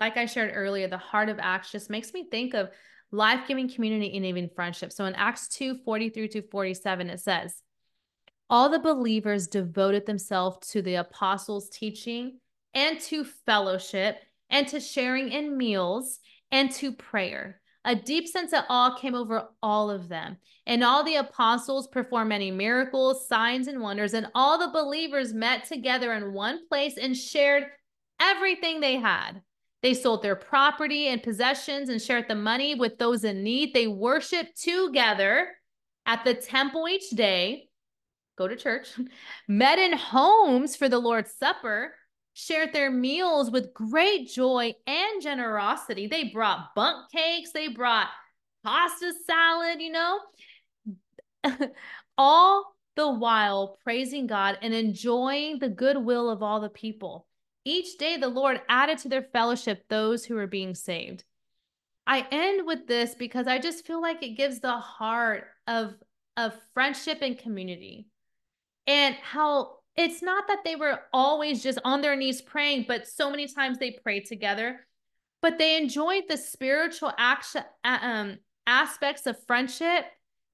like 0.00 0.16
I 0.16 0.26
shared 0.26 0.52
earlier, 0.54 0.88
the 0.88 0.96
heart 0.96 1.28
of 1.28 1.38
Acts 1.40 1.72
just 1.72 1.90
makes 1.90 2.12
me 2.12 2.26
think 2.30 2.54
of 2.54 2.70
life 3.10 3.46
giving 3.46 3.68
community 3.68 4.16
and 4.16 4.24
even 4.24 4.48
friendship. 4.54 4.92
So 4.92 5.04
in 5.04 5.14
Acts 5.14 5.48
2 5.48 5.78
43 5.84 6.28
to 6.28 6.42
47, 6.42 7.10
it 7.10 7.20
says, 7.20 7.62
All 8.52 8.68
the 8.68 8.78
believers 8.78 9.46
devoted 9.46 10.04
themselves 10.04 10.68
to 10.72 10.82
the 10.82 10.96
apostles' 10.96 11.70
teaching 11.70 12.38
and 12.74 13.00
to 13.00 13.24
fellowship 13.24 14.18
and 14.50 14.68
to 14.68 14.78
sharing 14.78 15.30
in 15.30 15.56
meals 15.56 16.18
and 16.50 16.70
to 16.72 16.92
prayer. 16.92 17.62
A 17.86 17.96
deep 17.96 18.28
sense 18.28 18.52
of 18.52 18.64
awe 18.68 18.94
came 18.98 19.14
over 19.14 19.48
all 19.62 19.90
of 19.90 20.10
them. 20.10 20.36
And 20.66 20.84
all 20.84 21.02
the 21.02 21.16
apostles 21.16 21.88
performed 21.88 22.28
many 22.28 22.50
miracles, 22.50 23.26
signs, 23.26 23.68
and 23.68 23.80
wonders. 23.80 24.12
And 24.12 24.26
all 24.34 24.58
the 24.58 24.68
believers 24.68 25.32
met 25.32 25.64
together 25.64 26.12
in 26.12 26.34
one 26.34 26.68
place 26.68 26.98
and 26.98 27.16
shared 27.16 27.64
everything 28.20 28.80
they 28.80 28.96
had. 28.96 29.40
They 29.82 29.94
sold 29.94 30.22
their 30.22 30.36
property 30.36 31.08
and 31.08 31.22
possessions 31.22 31.88
and 31.88 32.02
shared 32.02 32.28
the 32.28 32.34
money 32.34 32.74
with 32.74 32.98
those 32.98 33.24
in 33.24 33.42
need. 33.42 33.72
They 33.72 33.86
worshiped 33.86 34.62
together 34.62 35.48
at 36.04 36.22
the 36.26 36.34
temple 36.34 36.86
each 36.86 37.08
day, 37.10 37.70
go 38.42 38.48
to 38.48 38.56
church, 38.56 38.88
met 39.48 39.78
in 39.78 39.92
homes 39.92 40.76
for 40.76 40.88
the 40.88 40.98
Lord's 40.98 41.32
Supper 41.32 41.94
shared 42.34 42.72
their 42.72 42.90
meals 42.90 43.50
with 43.50 43.74
great 43.74 44.28
joy 44.28 44.72
and 44.86 45.22
generosity. 45.22 46.06
They 46.06 46.24
brought 46.24 46.74
bundt 46.74 47.10
cakes, 47.12 47.52
they 47.52 47.68
brought 47.68 48.08
pasta 48.64 49.12
salad, 49.26 49.80
you 49.80 49.92
know, 49.92 50.20
all 52.18 52.74
the 52.96 53.10
while 53.10 53.78
praising 53.82 54.26
God 54.26 54.58
and 54.62 54.72
enjoying 54.74 55.58
the 55.58 55.68
goodwill 55.68 56.30
of 56.30 56.42
all 56.42 56.60
the 56.60 56.68
people. 56.68 57.26
Each 57.64 57.96
day, 57.96 58.16
the 58.16 58.28
Lord 58.28 58.60
added 58.68 58.98
to 58.98 59.08
their 59.08 59.22
fellowship 59.22 59.84
those 59.88 60.24
who 60.24 60.34
were 60.34 60.48
being 60.48 60.74
saved. 60.74 61.24
I 62.06 62.26
end 62.32 62.66
with 62.66 62.88
this 62.88 63.14
because 63.14 63.46
I 63.46 63.58
just 63.58 63.86
feel 63.86 64.02
like 64.02 64.22
it 64.22 64.36
gives 64.36 64.58
the 64.58 64.72
heart 64.72 65.44
of, 65.68 65.94
of 66.36 66.54
friendship 66.74 67.18
and 67.22 67.38
community 67.38 68.08
and 68.86 69.14
how 69.16 69.76
it's 69.96 70.22
not 70.22 70.48
that 70.48 70.64
they 70.64 70.76
were 70.76 71.00
always 71.12 71.62
just 71.62 71.78
on 71.84 72.00
their 72.00 72.16
knees 72.16 72.40
praying, 72.40 72.86
but 72.88 73.06
so 73.06 73.30
many 73.30 73.46
times 73.46 73.78
they 73.78 73.98
prayed 74.02 74.26
together. 74.26 74.80
But 75.42 75.58
they 75.58 75.76
enjoyed 75.76 76.24
the 76.28 76.36
spiritual 76.36 77.12
action, 77.18 77.64
um, 77.84 78.38
aspects 78.66 79.26
of 79.26 79.44
friendship 79.46 80.04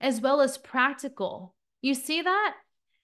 as 0.00 0.20
well 0.20 0.40
as 0.40 0.58
practical. 0.58 1.54
You 1.82 1.94
see 1.94 2.22
that? 2.22 2.54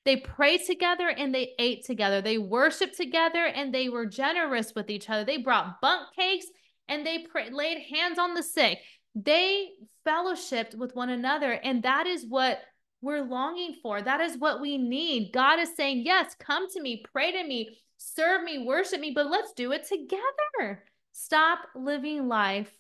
They 0.05 0.17
prayed 0.17 0.65
together 0.67 1.09
and 1.09 1.35
they 1.35 1.55
ate 1.59 1.85
together. 1.85 2.21
They 2.21 2.39
worshiped 2.39 2.97
together 2.97 3.45
and 3.47 3.73
they 3.73 3.89
were 3.89 4.07
generous 4.07 4.75
with 4.75 4.91
each 4.91 5.09
other. 5.09 5.25
They 5.25 5.39
brought 5.39 5.81
bundt 5.81 6.09
cakes 6.17 6.47
and 6.89 7.07
they 7.07 7.21
pray- 7.21 7.51
laid 7.51 7.83
hands 7.91 8.19
on 8.19 8.35
the 8.35 8.43
sick. 8.43 8.79
They 9.15 9.71
fellowshipped 10.07 10.75
with 10.75 10.95
one 10.95 11.09
another. 11.09 11.53
And 11.53 11.83
that 11.85 12.07
is 12.07 12.27
what 12.27 12.61
we're 13.05 13.23
longing 13.23 13.77
for. 13.83 14.01
That 14.01 14.21
is 14.21 14.39
what 14.39 14.61
we 14.61 14.79
need. 14.79 15.33
God 15.33 15.59
is 15.59 15.77
saying, 15.77 16.03
Yes, 16.05 16.35
come 16.39 16.71
to 16.71 16.81
me, 16.81 17.05
pray 17.13 17.33
to 17.33 17.45
me, 17.45 17.77
serve 17.99 18.43
me, 18.43 18.65
worship 18.67 19.01
me, 19.01 19.13
but 19.15 19.31
let's 19.31 19.53
do 19.53 19.73
it 19.73 19.87
together. 19.87 20.83
Stop 21.13 21.61
living 21.75 22.29
life 22.29 22.73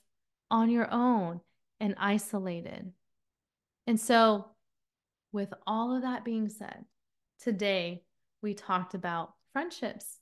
on 0.50 0.70
your 0.70 0.90
own 0.90 1.40
and 1.78 1.94
isolated. 1.98 2.92
And 3.87 4.00
so, 4.00 4.46
with 5.32 5.52
all 5.66 5.94
of 5.94 6.02
that 6.02 6.24
being 6.24 6.48
said, 6.48 6.84
today 7.40 8.02
we 8.40 8.54
talked 8.54 8.94
about 8.94 9.34
friendships. 9.52 10.18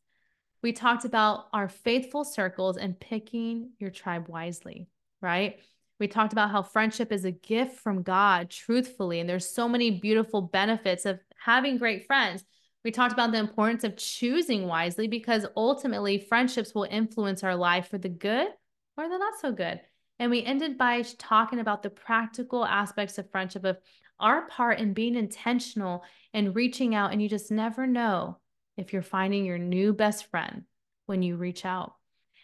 We 0.62 0.72
talked 0.72 1.04
about 1.04 1.46
our 1.52 1.68
faithful 1.68 2.24
circles 2.24 2.76
and 2.76 2.98
picking 2.98 3.70
your 3.78 3.90
tribe 3.90 4.28
wisely, 4.28 4.88
right? 5.20 5.58
We 6.02 6.08
talked 6.08 6.32
about 6.32 6.50
how 6.50 6.64
friendship 6.64 7.12
is 7.12 7.24
a 7.24 7.30
gift 7.30 7.78
from 7.78 8.02
God, 8.02 8.50
truthfully, 8.50 9.20
and 9.20 9.30
there's 9.30 9.48
so 9.48 9.68
many 9.68 10.00
beautiful 10.00 10.42
benefits 10.42 11.06
of 11.06 11.20
having 11.38 11.78
great 11.78 12.08
friends. 12.08 12.44
We 12.84 12.90
talked 12.90 13.12
about 13.12 13.30
the 13.30 13.38
importance 13.38 13.84
of 13.84 13.96
choosing 13.96 14.66
wisely 14.66 15.06
because 15.06 15.46
ultimately 15.56 16.18
friendships 16.18 16.74
will 16.74 16.88
influence 16.90 17.44
our 17.44 17.54
life 17.54 17.86
for 17.86 17.98
the 17.98 18.08
good 18.08 18.48
or 18.96 19.08
the 19.08 19.16
not 19.16 19.34
so 19.40 19.52
good. 19.52 19.80
And 20.18 20.28
we 20.28 20.42
ended 20.42 20.76
by 20.76 21.02
talking 21.18 21.60
about 21.60 21.84
the 21.84 21.90
practical 21.90 22.64
aspects 22.64 23.16
of 23.18 23.30
friendship 23.30 23.62
of 23.64 23.78
our 24.18 24.48
part 24.48 24.80
in 24.80 24.94
being 24.94 25.14
intentional 25.14 26.02
and 26.34 26.56
reaching 26.56 26.96
out. 26.96 27.12
And 27.12 27.22
you 27.22 27.28
just 27.28 27.52
never 27.52 27.86
know 27.86 28.38
if 28.76 28.92
you're 28.92 29.02
finding 29.02 29.44
your 29.44 29.58
new 29.58 29.92
best 29.92 30.28
friend 30.30 30.64
when 31.06 31.22
you 31.22 31.36
reach 31.36 31.64
out. 31.64 31.94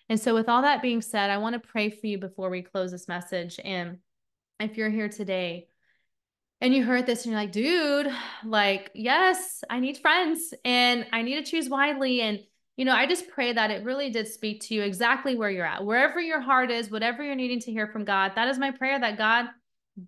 And 0.08 0.18
so, 0.18 0.34
with 0.34 0.48
all 0.48 0.62
that 0.62 0.82
being 0.82 1.02
said, 1.02 1.30
I 1.30 1.38
want 1.38 1.54
to 1.54 1.68
pray 1.68 1.90
for 1.90 2.06
you 2.06 2.18
before 2.18 2.50
we 2.50 2.62
close 2.62 2.90
this 2.90 3.08
message. 3.08 3.60
And 3.62 3.98
if 4.58 4.76
you're 4.76 4.90
here 4.90 5.08
today 5.08 5.68
and 6.60 6.74
you 6.74 6.84
heard 6.84 7.06
this 7.06 7.24
and 7.24 7.32
you're 7.32 7.40
like, 7.40 7.52
dude, 7.52 8.08
like, 8.44 8.90
yes, 8.94 9.62
I 9.68 9.80
need 9.80 9.98
friends 9.98 10.54
and 10.64 11.06
I 11.12 11.22
need 11.22 11.44
to 11.44 11.50
choose 11.50 11.68
widely. 11.68 12.22
And, 12.22 12.40
you 12.76 12.84
know, 12.84 12.94
I 12.94 13.06
just 13.06 13.28
pray 13.28 13.52
that 13.52 13.70
it 13.70 13.84
really 13.84 14.10
did 14.10 14.26
speak 14.28 14.62
to 14.62 14.74
you 14.74 14.82
exactly 14.82 15.36
where 15.36 15.50
you're 15.50 15.66
at, 15.66 15.84
wherever 15.84 16.20
your 16.20 16.40
heart 16.40 16.70
is, 16.70 16.90
whatever 16.90 17.22
you're 17.22 17.34
needing 17.34 17.60
to 17.60 17.72
hear 17.72 17.86
from 17.86 18.04
God. 18.04 18.32
That 18.34 18.48
is 18.48 18.58
my 18.58 18.70
prayer 18.70 18.98
that 18.98 19.18
God 19.18 19.46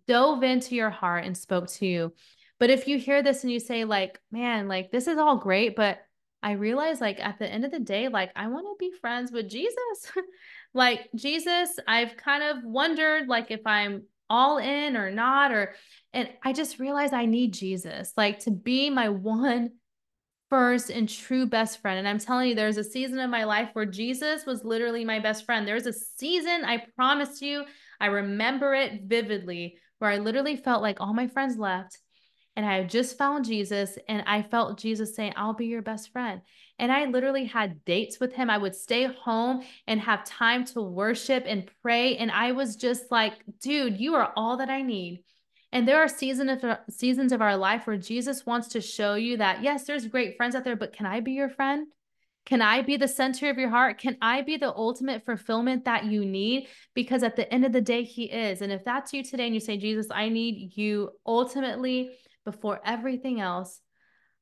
dove 0.07 0.43
into 0.43 0.75
your 0.75 0.91
heart 0.91 1.25
and 1.25 1.37
spoke 1.37 1.69
to 1.69 1.87
you. 1.87 2.13
But 2.59 2.71
if 2.71 2.89
you 2.89 2.99
hear 2.99 3.23
this 3.23 3.43
and 3.43 3.53
you 3.53 3.61
say, 3.61 3.85
like, 3.85 4.21
man, 4.31 4.69
like, 4.69 4.91
this 4.91 5.07
is 5.07 5.19
all 5.19 5.37
great, 5.37 5.77
but 5.77 5.99
I 6.43 6.53
realized 6.53 7.01
like 7.01 7.21
at 7.21 7.39
the 7.39 7.51
end 7.51 7.65
of 7.65 7.71
the 7.71 7.81
day, 7.81 8.09
like 8.09 8.31
I 8.35 8.49
want 8.49 8.67
to 8.67 8.75
be 8.79 8.93
friends 9.01 9.31
with 9.31 9.49
Jesus. 9.49 10.13
like 10.75 11.09
Jesus, 11.15 11.79
I've 11.87 12.17
kind 12.17 12.43
of 12.43 12.65
wondered 12.65 13.29
like 13.29 13.51
if 13.51 13.67
I'm 13.67 14.05
all 14.29 14.59
in 14.59 14.97
or 14.97 15.11
not, 15.11 15.53
or 15.53 15.75
and 16.13 16.29
I 16.45 16.53
just 16.53 16.79
realized 16.79 17.13
I 17.13 17.27
need 17.27 17.53
Jesus, 17.53 18.13
like 18.17 18.41
to 18.41 18.51
be 18.51 18.89
my 18.89 19.09
one 19.09 19.71
first 20.49 20.91
and 20.91 21.09
true 21.09 21.47
best 21.47 21.81
friend. 21.81 21.99
And 21.99 22.09
I'm 22.09 22.19
telling 22.19 22.49
you, 22.49 22.55
there's 22.55 22.77
a 22.77 22.85
season 22.85 23.21
of 23.21 23.31
my 23.31 23.45
life 23.45 23.71
where 23.73 23.87
Jesus 23.87 24.45
was 24.47 24.65
literally 24.65 25.05
my 25.05 25.21
best 25.21 25.45
friend. 25.45 25.67
There's 25.67 25.87
a 25.87 25.93
season, 25.93 26.65
I 26.65 26.85
promise 26.97 27.41
you, 27.41 27.65
I 28.01 28.07
remember 28.07 28.75
it 28.75 29.03
vividly, 29.05 29.77
where 29.99 30.11
I 30.11 30.19
literally 30.19 30.57
felt 30.57 30.83
like 30.83 31.01
all 31.01 31.15
my 31.15 31.29
friends 31.29 31.57
left 31.57 31.99
and 32.57 32.67
I 32.67 32.83
just 32.85 33.17
found 33.17 33.45
Jesus 33.45 33.97
and 34.09 34.23
I 34.27 34.43
felt 34.43 34.79
Jesus 34.79 35.15
saying, 35.15 35.35
I'll 35.37 35.55
be 35.55 35.67
your 35.67 35.83
best 35.83 36.13
friend. 36.13 36.43
And 36.79 36.91
I 36.91 37.05
literally 37.07 37.45
had 37.45 37.85
dates 37.85 38.19
with 38.19 38.35
him. 38.35 38.51
I 38.51 38.59
would 38.59 38.75
stay 38.75 39.05
home 39.05 39.63
and 39.87 40.01
have 40.01 40.25
time 40.25 40.65
to 40.67 40.83
worship 40.83 41.45
and 41.47 41.71
pray. 41.83 42.17
And 42.17 42.31
I 42.31 42.53
was 42.53 42.77
just 42.77 43.11
like, 43.11 43.35
dude, 43.63 44.01
you 44.01 44.15
are 44.15 44.33
all 44.37 44.57
that 44.57 44.71
I 44.71 44.83
need. 44.83 45.23
And 45.73 45.87
there 45.87 46.03
are 46.03 46.09
seasons 46.09 46.51
of 46.51 46.65
uh, 46.65 46.79
seasons 46.91 47.33
of 47.33 47.41
our 47.41 47.57
life 47.57 47.87
where 47.87 47.97
Jesus 47.97 48.45
wants 48.45 48.69
to 48.69 48.81
show 48.81 49.15
you 49.15 49.37
that 49.37 49.63
yes, 49.63 49.85
there's 49.85 50.07
great 50.07 50.37
friends 50.37 50.57
out 50.57 50.65
there, 50.65 50.77
but 50.77 50.93
can 50.93 51.07
I 51.07 51.21
be 51.21 51.33
your 51.33 51.49
friend? 51.49 51.87
Can 52.47 52.63
I 52.63 52.83
be 52.83 52.97
the 52.97 53.07
center 53.07 53.49
of 53.51 53.59
your 53.59 53.69
heart? 53.69 53.99
Can 53.99 54.17
I 54.21 54.43
be 54.43 54.57
the 54.57 54.75
ultimate 54.75 55.25
fulfillment 55.25 55.85
that 55.85 56.07
you 56.07 56.25
need? 56.25 56.67
Because 56.95 57.23
at 57.23 57.37
the 57.37 57.53
end 57.53 57.65
of 57.65 57.73
the 57.73 57.81
day, 57.81 58.03
He 58.03 58.25
is. 58.25 58.63
And 58.63 58.73
if 58.73 58.85
that's 58.85 59.13
you 59.13 59.23
today 59.23 59.47
and 59.47 59.55
you 59.55 59.61
say, 59.61 59.77
Jesus, 59.77 60.09
I 60.11 60.29
need 60.29 60.77
you 60.77 61.11
ultimately 61.25 62.11
before 62.45 62.81
everything 62.85 63.41
else, 63.41 63.81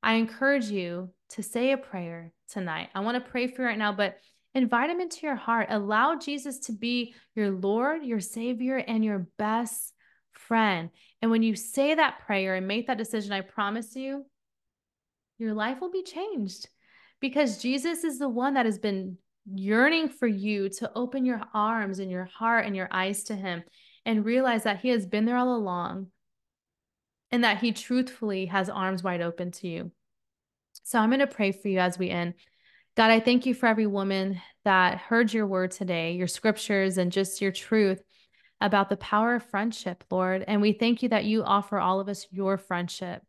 I 0.03 0.15
encourage 0.15 0.67
you 0.67 1.11
to 1.31 1.43
say 1.43 1.73
a 1.73 1.77
prayer 1.77 2.33
tonight. 2.51 2.89
I 2.95 3.01
want 3.01 3.23
to 3.23 3.31
pray 3.31 3.47
for 3.49 3.63
you 3.63 3.69
right 3.69 3.79
now, 3.79 3.93
but 3.93 4.19
invite 4.55 4.91
him 4.91 5.01
into 5.01 5.27
your 5.27 5.37
heart. 5.37 5.69
Allow 5.71 6.17
Jesus 6.17 6.61
to 6.61 6.73
be 6.73 7.15
your 7.35 7.51
Lord, 7.51 8.05
your 8.05 8.21
Savior, 8.21 8.77
and 8.77 9.05
your 9.05 9.27
best 9.39 9.93
friend. 10.33 10.91
And 11.21 11.31
when 11.31 11.43
you 11.43 11.57
say 11.57 11.95
that 11.95 12.21
prayer 12.21 12.55
and 12.55 12.69
make 12.69 12.87
that 12.87 12.99
decision, 12.99 13.33
I 13.33 13.41
promise 13.41 13.97
you, 13.97 14.25
your 15.39 15.55
life 15.55 15.81
will 15.81 15.91
be 15.91 16.03
changed 16.03 16.69
because 17.21 17.63
Jesus 17.63 18.05
is 18.05 18.19
the 18.19 18.29
one 18.29 18.55
that 18.55 18.67
has 18.67 18.79
been 18.79 19.19
yearning 19.55 20.09
for 20.09 20.27
you 20.27 20.69
to 20.69 20.91
open 20.95 21.25
your 21.25 21.41
arms 21.55 21.99
and 21.99 22.11
your 22.11 22.27
heart 22.27 22.67
and 22.67 22.77
your 22.77 22.89
eyes 22.91 23.25
to 23.25 23.35
him 23.35 23.63
and 24.05 24.25
realize 24.25 24.65
that 24.65 24.81
he 24.81 24.89
has 24.89 25.07
been 25.07 25.25
there 25.25 25.37
all 25.37 25.55
along 25.55 26.09
and 27.31 27.45
that 27.45 27.59
he 27.59 27.73
truthfully 27.73 28.47
has 28.47 28.69
arms 28.69 29.03
wide 29.03 29.21
open 29.21 29.51
to 29.53 29.69
you. 29.69 29.91
So 30.85 30.99
I'm 30.99 31.11
going 31.11 31.21
to 31.21 31.27
pray 31.27 31.53
for 31.53 31.69
you 31.69 31.79
as 31.79 31.99
we 31.99 32.11
end. 32.11 32.35
God, 32.97 33.11
I 33.11 33.21
thank 33.21 33.47
you 33.47 33.55
for 33.55 33.67
every 33.67 33.87
woman 33.87 34.41
that 34.65 34.99
heard 34.99 35.33
your 35.33 35.47
word 35.47 35.71
today, 35.71 36.13
your 36.13 36.27
scriptures, 36.27 36.99
and 36.99 37.13
just 37.13 37.41
your 37.41 37.53
truth 37.53 38.03
about 38.61 38.89
the 38.89 38.97
power 38.97 39.37
of 39.37 39.45
friendship, 39.45 40.03
Lord. 40.11 40.45
And 40.49 40.61
we 40.61 40.73
thank 40.73 41.03
you 41.03 41.11
that 41.11 41.25
you 41.25 41.45
offer 41.45 41.79
all 41.79 42.01
of 42.01 42.09
us 42.09 42.27
your 42.31 42.59
friendship. 42.59 43.23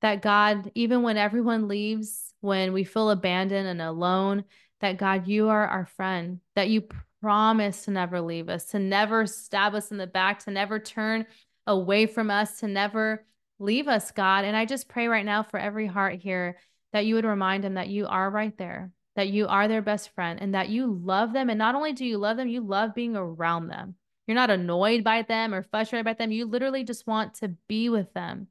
That 0.00 0.22
God, 0.22 0.70
even 0.74 1.02
when 1.02 1.16
everyone 1.16 1.68
leaves, 1.68 2.32
when 2.40 2.72
we 2.72 2.84
feel 2.84 3.10
abandoned 3.10 3.66
and 3.66 3.82
alone, 3.82 4.44
that 4.80 4.96
God, 4.96 5.26
you 5.26 5.48
are 5.48 5.66
our 5.66 5.86
friend, 5.86 6.40
that 6.54 6.70
you 6.70 6.84
promise 7.20 7.84
to 7.84 7.90
never 7.90 8.20
leave 8.20 8.48
us, 8.48 8.66
to 8.66 8.78
never 8.78 9.26
stab 9.26 9.74
us 9.74 9.90
in 9.90 9.96
the 9.96 10.06
back, 10.06 10.44
to 10.44 10.50
never 10.50 10.78
turn 10.78 11.26
away 11.68 12.06
from 12.06 12.30
us, 12.30 12.60
to 12.60 12.66
never 12.66 13.24
leave 13.60 13.86
us, 13.86 14.10
God. 14.10 14.44
And 14.44 14.56
I 14.56 14.64
just 14.64 14.88
pray 14.88 15.06
right 15.06 15.24
now 15.24 15.44
for 15.44 15.60
every 15.60 15.86
heart 15.86 16.16
here 16.16 16.58
that 16.92 17.06
you 17.06 17.14
would 17.14 17.24
remind 17.24 17.62
them 17.62 17.74
that 17.74 17.88
you 17.88 18.06
are 18.06 18.30
right 18.30 18.56
there, 18.56 18.90
that 19.14 19.28
you 19.28 19.46
are 19.46 19.68
their 19.68 19.82
best 19.82 20.14
friend, 20.14 20.40
and 20.40 20.54
that 20.54 20.70
you 20.70 21.00
love 21.04 21.32
them. 21.32 21.50
And 21.50 21.58
not 21.58 21.74
only 21.74 21.92
do 21.92 22.04
you 22.04 22.18
love 22.18 22.36
them, 22.36 22.48
you 22.48 22.62
love 22.62 22.94
being 22.94 23.14
around 23.14 23.68
them. 23.68 23.94
You're 24.26 24.34
not 24.34 24.50
annoyed 24.50 25.04
by 25.04 25.22
them 25.22 25.54
or 25.54 25.62
frustrated 25.62 26.04
by 26.04 26.14
them. 26.14 26.32
You 26.32 26.46
literally 26.46 26.84
just 26.84 27.06
want 27.06 27.34
to 27.34 27.48
be 27.68 27.88
with 27.88 28.12
them 28.14 28.48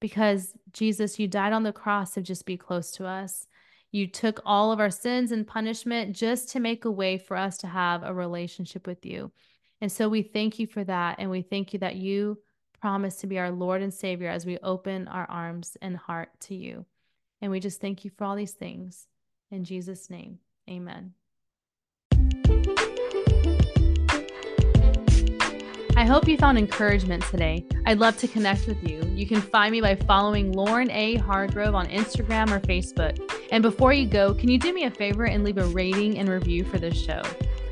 because 0.00 0.54
Jesus, 0.72 1.18
you 1.18 1.28
died 1.28 1.52
on 1.52 1.62
the 1.62 1.72
cross 1.72 2.14
to 2.14 2.22
just 2.22 2.46
be 2.46 2.56
close 2.56 2.90
to 2.92 3.06
us. 3.06 3.46
You 3.92 4.06
took 4.06 4.40
all 4.44 4.72
of 4.72 4.80
our 4.80 4.90
sins 4.90 5.32
and 5.32 5.46
punishment 5.46 6.14
just 6.14 6.50
to 6.50 6.60
make 6.60 6.84
a 6.84 6.90
way 6.90 7.18
for 7.18 7.36
us 7.36 7.58
to 7.58 7.66
have 7.66 8.02
a 8.02 8.14
relationship 8.14 8.86
with 8.86 9.04
you. 9.04 9.32
And 9.80 9.90
so 9.90 10.08
we 10.08 10.22
thank 10.22 10.58
you 10.58 10.66
for 10.66 10.84
that. 10.84 11.16
And 11.18 11.30
we 11.30 11.42
thank 11.42 11.72
you 11.72 11.78
that 11.80 11.96
you 11.96 12.38
promise 12.80 13.16
to 13.16 13.26
be 13.26 13.38
our 13.38 13.50
Lord 13.50 13.82
and 13.82 13.92
Savior 13.92 14.28
as 14.28 14.46
we 14.46 14.58
open 14.58 15.08
our 15.08 15.28
arms 15.30 15.76
and 15.80 15.96
heart 15.96 16.28
to 16.40 16.54
you. 16.54 16.86
And 17.40 17.50
we 17.50 17.60
just 17.60 17.80
thank 17.80 18.04
you 18.04 18.10
for 18.10 18.24
all 18.24 18.36
these 18.36 18.52
things. 18.52 19.06
In 19.50 19.64
Jesus' 19.64 20.10
name, 20.10 20.38
amen. 20.68 21.14
I 25.96 26.06
hope 26.06 26.26
you 26.28 26.38
found 26.38 26.56
encouragement 26.56 27.22
today. 27.24 27.66
I'd 27.84 27.98
love 27.98 28.16
to 28.18 28.28
connect 28.28 28.66
with 28.66 28.88
you. 28.88 29.02
You 29.14 29.26
can 29.26 29.42
find 29.42 29.72
me 29.72 29.82
by 29.82 29.96
following 29.96 30.52
Lauren 30.52 30.90
A. 30.90 31.16
Hargrove 31.16 31.74
on 31.74 31.88
Instagram 31.88 32.50
or 32.50 32.60
Facebook. 32.60 33.18
And 33.52 33.62
before 33.62 33.92
you 33.92 34.06
go, 34.06 34.32
can 34.32 34.48
you 34.48 34.58
do 34.58 34.72
me 34.72 34.84
a 34.84 34.90
favor 34.90 35.24
and 35.24 35.44
leave 35.44 35.58
a 35.58 35.66
rating 35.66 36.18
and 36.18 36.28
review 36.28 36.64
for 36.64 36.78
this 36.78 36.96
show? 36.96 37.20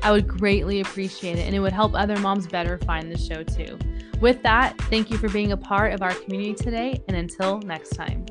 I 0.01 0.11
would 0.11 0.27
greatly 0.27 0.81
appreciate 0.81 1.37
it, 1.37 1.45
and 1.45 1.55
it 1.55 1.59
would 1.59 1.73
help 1.73 1.93
other 1.93 2.17
moms 2.19 2.47
better 2.47 2.77
find 2.79 3.11
the 3.11 3.17
show 3.17 3.43
too. 3.43 3.77
With 4.21 4.41
that, 4.43 4.77
thank 4.83 5.09
you 5.09 5.17
for 5.17 5.29
being 5.29 5.51
a 5.51 5.57
part 5.57 5.93
of 5.93 6.01
our 6.01 6.13
community 6.13 6.53
today, 6.53 7.01
and 7.07 7.15
until 7.15 7.59
next 7.59 7.89
time. 7.89 8.25